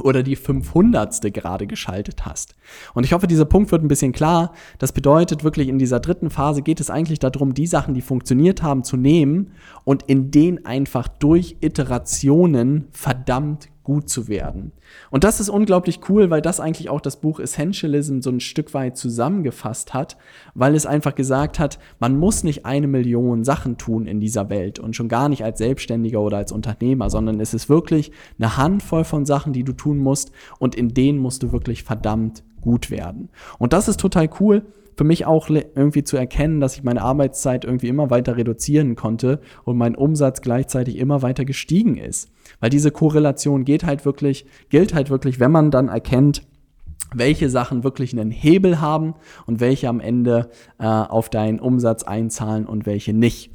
oder 0.03 0.23
die 0.23 0.37
500. 0.37 1.33
gerade 1.33 1.67
geschaltet 1.67 2.25
hast. 2.27 2.55
Und 2.95 3.05
ich 3.05 3.13
hoffe, 3.13 3.27
dieser 3.27 3.45
Punkt 3.45 3.73
wird 3.73 3.83
ein 3.83 3.89
bisschen 3.89 4.13
klar. 4.13 4.53
Das 4.79 4.93
bedeutet 4.93 5.43
wirklich, 5.43 5.69
in 5.69 5.79
dieser 5.79 6.01
dritten 6.01 6.31
Phase 6.31 6.63
geht 6.63 6.81
es 6.81 6.91
eigentlich 6.91 7.19
darum, 7.19 7.55
die 7.55 7.67
Sachen, 7.67 7.95
die 7.95 8.01
funktioniert 8.01 8.63
haben, 8.63 8.85
zu 8.85 8.97
nehmen 8.97 9.53
und 9.85 10.05
in 10.05 10.31
denen 10.31 10.65
einfach 10.65 11.09
durch 11.09 11.57
Iterationen 11.61 12.89
verdammt 12.93 13.69
gut 13.83 14.09
zu 14.09 14.29
werden. 14.29 14.73
Und 15.11 15.25
das 15.25 15.41
ist 15.41 15.49
unglaublich 15.49 16.01
cool, 16.09 16.31
weil 16.31 16.43
das 16.43 16.61
eigentlich 16.61 16.91
auch 16.91 17.01
das 17.01 17.21
Buch 17.21 17.41
Essentialism 17.41 18.21
so 18.21 18.31
ein 18.31 18.41
Stück 18.41 18.75
weit 18.75 18.97
zusammengefasst 18.97 19.95
hat, 19.95 20.17
weil 20.55 20.75
es 20.75 20.87
einfach 20.87 21.15
gesagt 21.15 21.59
hat, 21.59 21.79
man 21.99 22.19
muss 22.19 22.45
nicht 22.45 22.67
eine 22.67 22.87
Million 22.87 23.45
Sachen 23.45 23.79
tun 23.79 24.07
in 24.07 24.21
dieser 24.21 24.51
Welt 24.51 24.79
und 24.79 24.95
schon 24.95 25.09
gar 25.09 25.29
nicht 25.29 25.45
als 25.45 25.59
Selbstständiger 25.59 26.21
oder 26.21 26.37
als 26.37 26.53
Unternehmer, 26.53 27.11
sondern 27.11 27.41
es 27.41 27.55
ist 27.55 27.69
wirklich 27.69 28.13
eine 28.39 28.57
Handvoll 28.57 29.05
von 29.05 29.25
Sachen, 29.25 29.53
die 29.53 29.65
du 29.65 29.73
tun 29.73 29.99
musst 29.99 30.33
und 30.59 30.75
in 30.75 30.89
denen 30.89 31.19
musst 31.19 31.43
du 31.43 31.53
wirklich 31.53 31.83
verdammt 31.83 32.43
gut 32.61 32.91
werden. 32.91 33.29
Und 33.59 33.73
das 33.73 33.89
ist 33.89 34.01
total 34.01 34.29
cool, 34.41 34.63
für 34.97 35.05
mich 35.05 35.25
auch 35.25 35.49
irgendwie 35.49 36.05
zu 36.05 36.19
erkennen, 36.19 36.61
dass 36.61 36.77
ich 36.77 36.83
meine 36.83 37.01
Arbeitszeit 37.01 37.65
irgendwie 37.65 37.89
immer 37.89 38.11
weiter 38.11 38.37
reduzieren 38.37 38.97
konnte 38.97 39.41
und 39.65 39.79
mein 39.79 39.95
Umsatz 39.95 40.43
gleichzeitig 40.43 40.99
immer 40.99 41.23
weiter 41.23 41.47
gestiegen 41.47 41.97
ist. 41.97 42.31
Weil 42.61 42.69
diese 42.69 42.91
Korrelation 42.91 43.65
geht 43.65 43.85
halt 43.85 44.05
wirklich, 44.05 44.45
gilt 44.69 44.93
halt 44.93 45.09
wirklich, 45.09 45.41
wenn 45.41 45.53
man 45.53 45.71
dann 45.71 45.89
erkennt, 45.89 46.43
welche 47.15 47.49
Sachen 47.49 47.83
wirklich 47.83 48.13
einen 48.13 48.31
Hebel 48.31 48.81
haben 48.81 49.15
und 49.47 49.61
welche 49.61 49.89
am 49.89 50.01
Ende 50.01 50.51
äh, 50.79 50.85
auf 50.85 51.31
deinen 51.31 51.61
Umsatz 51.61 52.03
einzahlen 52.03 52.67
und 52.67 52.85
welche 52.85 53.13
nicht. 53.15 53.51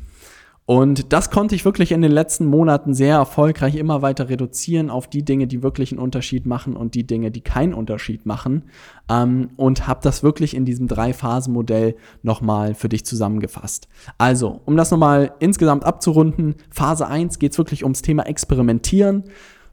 Und 0.67 1.13
das 1.13 1.29
konnte 1.29 1.53
ich 1.53 1.63
wirklich 1.63 1.91
in 1.91 2.01
den 2.01 2.11
letzten 2.11 2.45
Monaten 2.47 2.95
sehr 2.95 3.17
erfolgreich 3.17 3.75
immer 3.75 4.01
weiter 4.01 4.29
reduzieren 4.29 4.89
auf 4.89 5.07
die 5.07 5.23
Dinge, 5.23 5.45
die 5.45 5.61
wirklich 5.61 5.91
einen 5.91 6.01
Unterschied 6.01 6.47
machen 6.47 6.75
und 6.75 6.95
die 6.95 7.05
Dinge, 7.05 7.29
die 7.29 7.41
keinen 7.41 7.75
Unterschied 7.75 8.25
machen. 8.25 8.63
Ähm, 9.07 9.49
und 9.57 9.87
habe 9.87 9.99
das 10.01 10.23
wirklich 10.23 10.55
in 10.55 10.65
diesem 10.65 10.87
Drei-Phasen-Modell 10.87 11.95
nochmal 12.23 12.73
für 12.73 12.89
dich 12.89 13.05
zusammengefasst. 13.05 13.87
Also, 14.17 14.61
um 14.65 14.75
das 14.75 14.89
nochmal 14.89 15.33
insgesamt 15.39 15.83
abzurunden, 15.83 16.55
Phase 16.71 17.07
1 17.07 17.37
geht 17.37 17.51
es 17.51 17.59
wirklich 17.59 17.83
ums 17.83 18.01
Thema 18.01 18.23
Experimentieren 18.25 19.25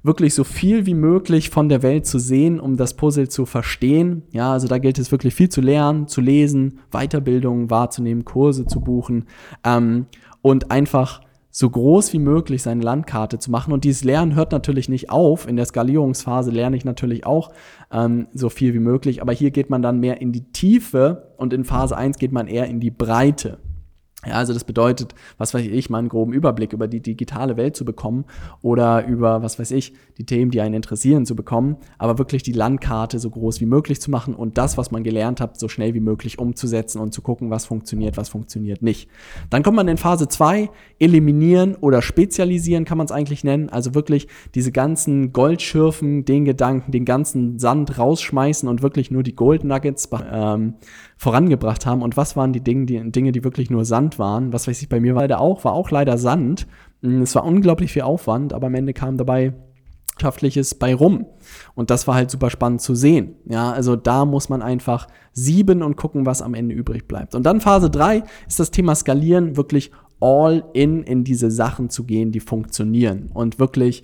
wirklich 0.05 0.35
so 0.35 0.44
viel 0.44 0.87
wie 0.87 0.94
möglich 0.94 1.50
von 1.50 1.68
der 1.68 1.83
Welt 1.83 2.07
zu 2.07 2.18
sehen, 2.18 2.59
um 2.59 2.76
das 2.76 2.94
Puzzle 2.94 3.28
zu 3.28 3.46
verstehen. 3.46 4.22
Ja, 4.33 4.52
also 4.52 4.66
da 4.66 4.78
gilt 4.78 4.98
es 4.98 5.12
wirklich 5.12 5.35
viel 5.35 5.48
zu 5.48 5.61
lernen, 5.61 6.09
zu 6.09 6.20
lesen, 6.20 6.81
Weiterbildungen 6.90 7.70
wahrzunehmen, 7.70 8.24
Kurse 8.24 8.66
zu 8.66 8.81
buchen. 8.81 9.26
Ähm, 9.64 10.07
und 10.42 10.70
einfach 10.70 11.22
so 11.55 11.68
groß 11.68 12.14
wie 12.14 12.18
möglich 12.18 12.62
seine 12.62 12.83
Landkarte 12.83 13.38
zu 13.38 13.50
machen. 13.50 13.72
Und 13.72 13.85
dieses 13.85 14.05
Lernen 14.05 14.35
hört 14.35 14.52
natürlich 14.52 14.88
nicht 14.88 15.11
auf. 15.11 15.46
In 15.46 15.57
der 15.57 15.66
Skalierungsphase 15.66 16.50
lerne 16.50 16.76
ich 16.76 16.85
natürlich 16.87 17.26
auch 17.26 17.52
ähm, 17.92 18.26
so 18.33 18.48
viel 18.48 18.72
wie 18.72 18.78
möglich. 18.78 19.20
Aber 19.20 19.33
hier 19.33 19.50
geht 19.50 19.68
man 19.68 19.83
dann 19.83 20.00
mehr 20.00 20.20
in 20.22 20.33
die 20.33 20.50
Tiefe 20.52 21.35
und 21.37 21.52
in 21.52 21.64
Phase 21.64 21.96
1 21.96 22.18
geht 22.18 22.33
man 22.33 22.48
eher 22.48 22.66
in 22.66 22.81
die 22.81 22.90
Breite. 22.90 23.59
Ja, 24.24 24.35
also 24.35 24.52
das 24.52 24.62
bedeutet, 24.62 25.16
was 25.37 25.52
weiß 25.52 25.66
ich, 25.66 25.90
mal 25.90 25.98
einen 25.98 26.08
groben 26.08 26.32
Überblick 26.32 26.72
über 26.72 26.87
die 26.87 27.00
digitale 27.00 27.56
Welt 27.56 27.74
zu 27.74 27.85
bekommen 27.85 28.24
oder 28.61 29.04
über, 29.04 29.42
was 29.42 29.58
weiß 29.58 29.72
ich, 29.72 29.94
die 30.16 30.24
Themen, 30.24 30.52
die 30.52 30.61
einen 30.61 30.76
interessieren, 30.76 31.26
zu 31.26 31.35
bekommen, 31.35 31.76
aber 31.98 32.18
wirklich 32.18 32.44
die 32.44 32.52
Landkarte 32.52 33.18
so 33.18 33.30
groß 33.30 33.61
wie 33.61 33.66
möglich 33.66 34.00
zu 34.00 34.12
machen 34.12 34.35
und 34.37 34.58
das, 34.58 34.78
was 34.78 34.92
man 34.92 35.02
gelernt 35.02 35.40
hat, 35.40 35.58
so 35.58 35.66
schnell 35.66 35.94
wie 35.94 36.00
möglich 36.00 36.38
umzusetzen 36.38 37.00
und 37.00 37.12
zu 37.12 37.20
gucken, 37.20 37.50
was 37.50 37.66
funktioniert, 37.66 38.16
was 38.16 38.28
funktioniert 38.28 38.80
nicht. 38.80 39.11
Dann 39.50 39.64
kommt 39.64 39.76
man 39.76 39.88
in 39.88 39.96
Phase 39.96 40.28
2, 40.28 40.70
eliminieren 41.00 41.74
oder 41.74 42.00
spezialisieren 42.00 42.85
kann 42.85 42.98
man 42.98 43.06
es 43.06 43.12
eigentlich 43.12 43.42
nennen, 43.42 43.70
also 43.70 43.96
wirklich 43.96 44.28
diese 44.54 44.70
ganzen 44.70 45.32
Goldschürfen, 45.32 46.24
den 46.24 46.44
Gedanken, 46.44 46.92
den 46.92 47.04
ganzen 47.04 47.58
Sand 47.58 47.98
rausschmeißen 47.98 48.68
und 48.68 48.82
wirklich 48.82 49.11
nur 49.11 49.24
die 49.24 49.35
Gold 49.35 49.64
Nuggets 49.64 50.08
ähm, 50.30 50.74
vorangebracht 51.22 51.87
haben. 51.87 52.02
Und 52.02 52.16
was 52.16 52.35
waren 52.35 52.52
die 52.52 52.64
Dinge, 52.64 52.87
die, 52.87 53.12
Dinge, 53.12 53.30
die 53.30 53.44
wirklich 53.44 53.70
nur 53.70 53.85
Sand 53.85 54.18
waren? 54.18 54.52
Was 54.52 54.66
weiß 54.66 54.82
ich, 54.82 54.88
bei 54.88 54.98
mir 54.98 55.14
war 55.14 55.22
leider 55.22 55.40
auch, 55.40 55.64
war 55.64 55.72
auch 55.72 55.92
leider 55.92 56.18
Sand. 56.18 56.66
Mm, 57.00 57.22
es 57.22 57.37
war 57.37 57.44
unglaublich 57.44 57.92
viel 57.92 58.02
Aufwand, 58.02 58.52
aber 58.52 58.66
am 58.66 58.74
Ende 58.74 58.92
kam 58.92 59.16
dabei 59.16 59.52
Wirtschaftliches 60.14 60.74
bei 60.74 60.96
rum. 60.96 61.26
Und 61.76 61.90
das 61.90 62.08
war 62.08 62.16
halt 62.16 62.30
super 62.32 62.50
spannend 62.50 62.80
zu 62.80 62.96
sehen. 62.96 63.37
Ja, 63.48 63.70
also 63.70 63.94
da 63.94 64.24
muss 64.24 64.48
man 64.48 64.62
einfach 64.62 65.06
sieben 65.32 65.80
und 65.82 65.96
gucken, 65.96 66.26
was 66.26 66.42
am 66.42 66.54
Ende 66.54 66.74
übrig 66.74 67.06
bleibt. 67.06 67.37
Und 67.37 67.44
dann 67.44 67.61
Phase 67.61 67.88
drei 67.88 68.24
ist 68.48 68.58
das 68.58 68.72
Thema 68.72 68.96
Skalieren, 68.96 69.56
wirklich 69.56 69.92
all 70.20 70.64
in 70.72 71.04
in 71.04 71.22
diese 71.22 71.52
Sachen 71.52 71.88
zu 71.88 72.02
gehen, 72.02 72.32
die 72.32 72.40
funktionieren. 72.40 73.30
Und 73.32 73.61
wirklich, 73.61 74.02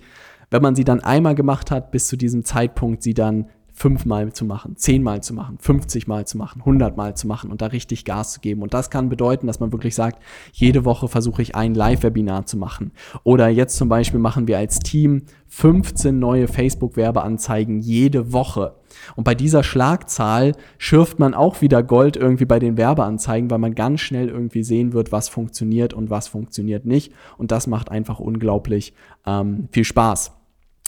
wenn 0.51 0.61
man 0.61 0.75
sie 0.75 0.85
dann 0.85 1.01
einmal 1.01 1.35
gemacht 1.35 1.69
hat, 1.69 1.91
bis 1.91 2.07
zu 2.07 2.15
diesem 2.15 2.45
Zeitpunkt 2.45 3.03
sie 3.03 3.13
dann 3.13 3.47
fünfmal 3.79 4.33
zu 4.33 4.43
machen, 4.43 4.75
zehnmal 4.75 5.23
zu 5.23 5.33
machen, 5.33 5.57
50 5.57 6.05
Mal 6.05 6.27
zu 6.27 6.37
machen, 6.37 6.59
100 6.59 6.97
Mal 6.97 7.15
zu 7.15 7.27
machen 7.27 7.49
und 7.49 7.61
da 7.61 7.67
richtig 7.67 8.03
Gas 8.03 8.33
zu 8.33 8.41
geben. 8.41 8.61
Und 8.61 8.73
das 8.73 8.89
kann 8.89 9.07
bedeuten, 9.07 9.47
dass 9.47 9.61
man 9.61 9.71
wirklich 9.71 9.95
sagt, 9.95 10.21
jede 10.51 10.83
Woche 10.83 11.07
versuche 11.07 11.41
ich 11.41 11.55
ein 11.55 11.73
Live-Webinar 11.75 12.45
zu 12.45 12.57
machen. 12.57 12.91
Oder 13.23 13.47
jetzt 13.47 13.77
zum 13.77 13.87
Beispiel 13.87 14.19
machen 14.19 14.49
wir 14.49 14.57
als 14.57 14.79
Team 14.79 15.21
15 15.47 16.19
neue 16.19 16.49
Facebook-Werbeanzeigen 16.49 17.79
jede 17.79 18.33
Woche. 18.33 18.75
Und 19.15 19.23
bei 19.23 19.33
dieser 19.33 19.63
Schlagzahl 19.63 20.57
schürft 20.77 21.19
man 21.19 21.33
auch 21.33 21.61
wieder 21.61 21.81
Gold 21.81 22.17
irgendwie 22.17 22.45
bei 22.45 22.59
den 22.59 22.75
Werbeanzeigen, 22.75 23.49
weil 23.49 23.59
man 23.59 23.75
ganz 23.75 24.01
schnell 24.01 24.27
irgendwie 24.27 24.63
sehen 24.63 24.91
wird, 24.91 25.13
was 25.13 25.29
funktioniert 25.29 25.93
und 25.93 26.09
was 26.09 26.27
funktioniert 26.27 26.85
nicht. 26.85 27.13
Und 27.37 27.51
das 27.51 27.65
macht 27.65 27.91
einfach 27.91 28.19
unglaublich 28.19 28.93
ähm, 29.25 29.69
viel 29.71 29.85
Spaß. 29.85 30.38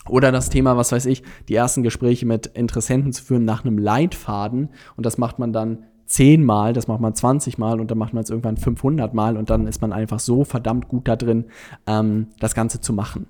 Oder 0.09 0.31
das 0.31 0.49
Thema, 0.49 0.77
was 0.77 0.91
weiß 0.91 1.05
ich, 1.05 1.23
die 1.47 1.55
ersten 1.55 1.83
Gespräche 1.83 2.25
mit 2.25 2.47
Interessenten 2.47 3.13
zu 3.13 3.23
führen 3.23 3.45
nach 3.45 3.63
einem 3.63 3.77
Leitfaden. 3.77 4.69
Und 4.95 5.05
das 5.05 5.17
macht 5.17 5.37
man 5.37 5.53
dann 5.53 5.85
zehnmal, 6.05 6.73
das 6.73 6.87
macht 6.87 6.99
man 6.99 7.15
20 7.15 7.57
Mal 7.57 7.79
und 7.79 7.89
dann 7.89 7.97
macht 7.97 8.13
man 8.13 8.23
es 8.23 8.29
irgendwann 8.29 8.57
500 8.57 9.13
Mal 9.13 9.37
und 9.37 9.49
dann 9.49 9.65
ist 9.65 9.81
man 9.81 9.93
einfach 9.93 10.19
so 10.19 10.43
verdammt 10.43 10.89
gut 10.89 11.07
da 11.07 11.15
drin, 11.15 11.45
ähm, 11.87 12.27
das 12.39 12.53
Ganze 12.53 12.81
zu 12.81 12.91
machen. 12.91 13.27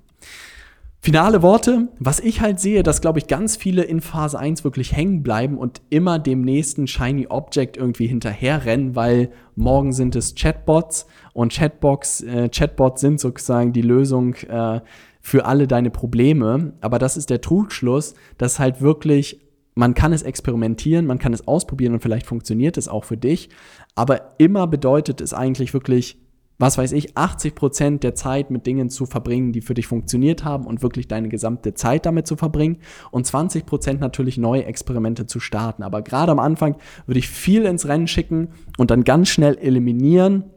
Finale 1.04 1.42
Worte, 1.42 1.88
was 1.98 2.20
ich 2.20 2.40
halt 2.40 2.60
sehe, 2.60 2.84
dass, 2.84 3.00
glaube 3.00 3.18
ich, 3.18 3.26
ganz 3.26 3.56
viele 3.56 3.82
in 3.82 4.00
Phase 4.00 4.38
1 4.38 4.62
wirklich 4.62 4.94
hängen 4.94 5.24
bleiben 5.24 5.58
und 5.58 5.82
immer 5.90 6.20
dem 6.20 6.42
nächsten 6.42 6.86
Shiny 6.86 7.26
Object 7.28 7.76
irgendwie 7.76 8.06
hinterherrennen, 8.06 8.94
weil 8.94 9.30
morgen 9.56 9.92
sind 9.92 10.14
es 10.14 10.36
Chatbots 10.36 11.06
und 11.32 11.52
Chatbox, 11.52 12.20
äh, 12.22 12.48
Chatbots 12.48 13.00
sind 13.00 13.18
sozusagen 13.18 13.72
die 13.72 13.82
Lösung 13.82 14.34
äh, 14.48 14.80
für 15.22 15.46
alle 15.46 15.66
deine 15.66 15.90
Probleme. 15.90 16.74
Aber 16.80 16.98
das 16.98 17.16
ist 17.16 17.30
der 17.30 17.40
Trugschluss, 17.40 18.14
dass 18.36 18.58
halt 18.58 18.82
wirklich, 18.82 19.40
man 19.74 19.94
kann 19.94 20.12
es 20.12 20.22
experimentieren, 20.22 21.06
man 21.06 21.18
kann 21.18 21.32
es 21.32 21.46
ausprobieren 21.48 21.94
und 21.94 22.02
vielleicht 22.02 22.26
funktioniert 22.26 22.76
es 22.76 22.88
auch 22.88 23.04
für 23.04 23.16
dich. 23.16 23.48
Aber 23.94 24.34
immer 24.38 24.66
bedeutet 24.66 25.20
es 25.20 25.32
eigentlich 25.32 25.72
wirklich, 25.72 26.18
was 26.58 26.76
weiß 26.76 26.92
ich, 26.92 27.16
80 27.16 27.54
Prozent 27.54 28.02
der 28.04 28.14
Zeit 28.14 28.50
mit 28.50 28.66
Dingen 28.66 28.90
zu 28.90 29.06
verbringen, 29.06 29.52
die 29.52 29.62
für 29.62 29.74
dich 29.74 29.86
funktioniert 29.86 30.44
haben 30.44 30.66
und 30.66 30.82
wirklich 30.82 31.08
deine 31.08 31.28
gesamte 31.28 31.74
Zeit 31.74 32.04
damit 32.04 32.26
zu 32.26 32.36
verbringen 32.36 32.78
und 33.10 33.26
20 33.26 33.64
Prozent 33.64 34.00
natürlich 34.00 34.38
neue 34.38 34.64
Experimente 34.64 35.26
zu 35.26 35.40
starten. 35.40 35.82
Aber 35.82 36.02
gerade 36.02 36.32
am 36.32 36.38
Anfang 36.38 36.76
würde 37.06 37.18
ich 37.18 37.28
viel 37.28 37.64
ins 37.64 37.86
Rennen 37.88 38.06
schicken 38.06 38.48
und 38.76 38.90
dann 38.90 39.04
ganz 39.04 39.28
schnell 39.28 39.56
eliminieren 39.58 40.51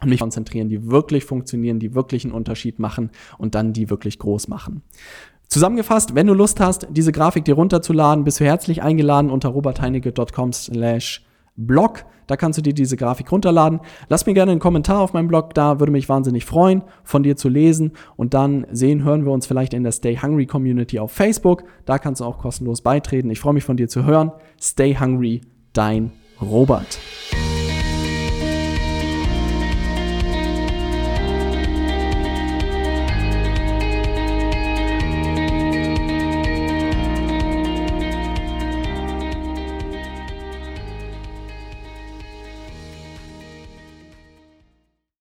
und 0.00 0.08
mich 0.08 0.20
konzentrieren, 0.20 0.68
die 0.68 0.90
wirklich 0.90 1.24
funktionieren, 1.24 1.78
die 1.78 1.94
wirklich 1.94 2.24
einen 2.24 2.34
Unterschied 2.34 2.78
machen 2.78 3.10
und 3.38 3.54
dann 3.54 3.72
die 3.72 3.90
wirklich 3.90 4.18
groß 4.18 4.48
machen. 4.48 4.82
Zusammengefasst, 5.48 6.14
wenn 6.14 6.26
du 6.26 6.34
Lust 6.34 6.60
hast, 6.60 6.88
diese 6.90 7.12
Grafik 7.12 7.44
dir 7.44 7.54
runterzuladen, 7.54 8.24
bist 8.24 8.40
du 8.40 8.44
herzlich 8.44 8.82
eingeladen 8.82 9.30
unter 9.30 9.50
robertheinecke.com 9.50 10.52
slash 10.52 11.24
Blog. 11.56 12.04
Da 12.26 12.36
kannst 12.36 12.58
du 12.58 12.62
dir 12.62 12.74
diese 12.74 12.96
Grafik 12.96 13.30
runterladen. 13.30 13.80
Lass 14.08 14.26
mir 14.26 14.34
gerne 14.34 14.50
einen 14.50 14.60
Kommentar 14.60 15.00
auf 15.00 15.12
meinem 15.12 15.28
Blog 15.28 15.54
da, 15.54 15.78
würde 15.78 15.92
mich 15.92 16.08
wahnsinnig 16.08 16.44
freuen, 16.44 16.82
von 17.04 17.22
dir 17.22 17.36
zu 17.36 17.48
lesen. 17.48 17.92
Und 18.16 18.34
dann 18.34 18.66
sehen, 18.72 19.04
hören 19.04 19.24
wir 19.24 19.32
uns 19.32 19.46
vielleicht 19.46 19.72
in 19.72 19.84
der 19.84 19.92
Stay 19.92 20.18
Hungry 20.18 20.46
Community 20.46 20.98
auf 20.98 21.12
Facebook. 21.12 21.62
Da 21.84 21.98
kannst 21.98 22.20
du 22.20 22.24
auch 22.24 22.38
kostenlos 22.38 22.82
beitreten. 22.82 23.30
Ich 23.30 23.38
freue 23.38 23.54
mich 23.54 23.64
von 23.64 23.76
dir 23.76 23.88
zu 23.88 24.04
hören. 24.04 24.32
Stay 24.60 24.96
Hungry, 24.98 25.42
dein 25.72 26.10
Robert. 26.40 26.98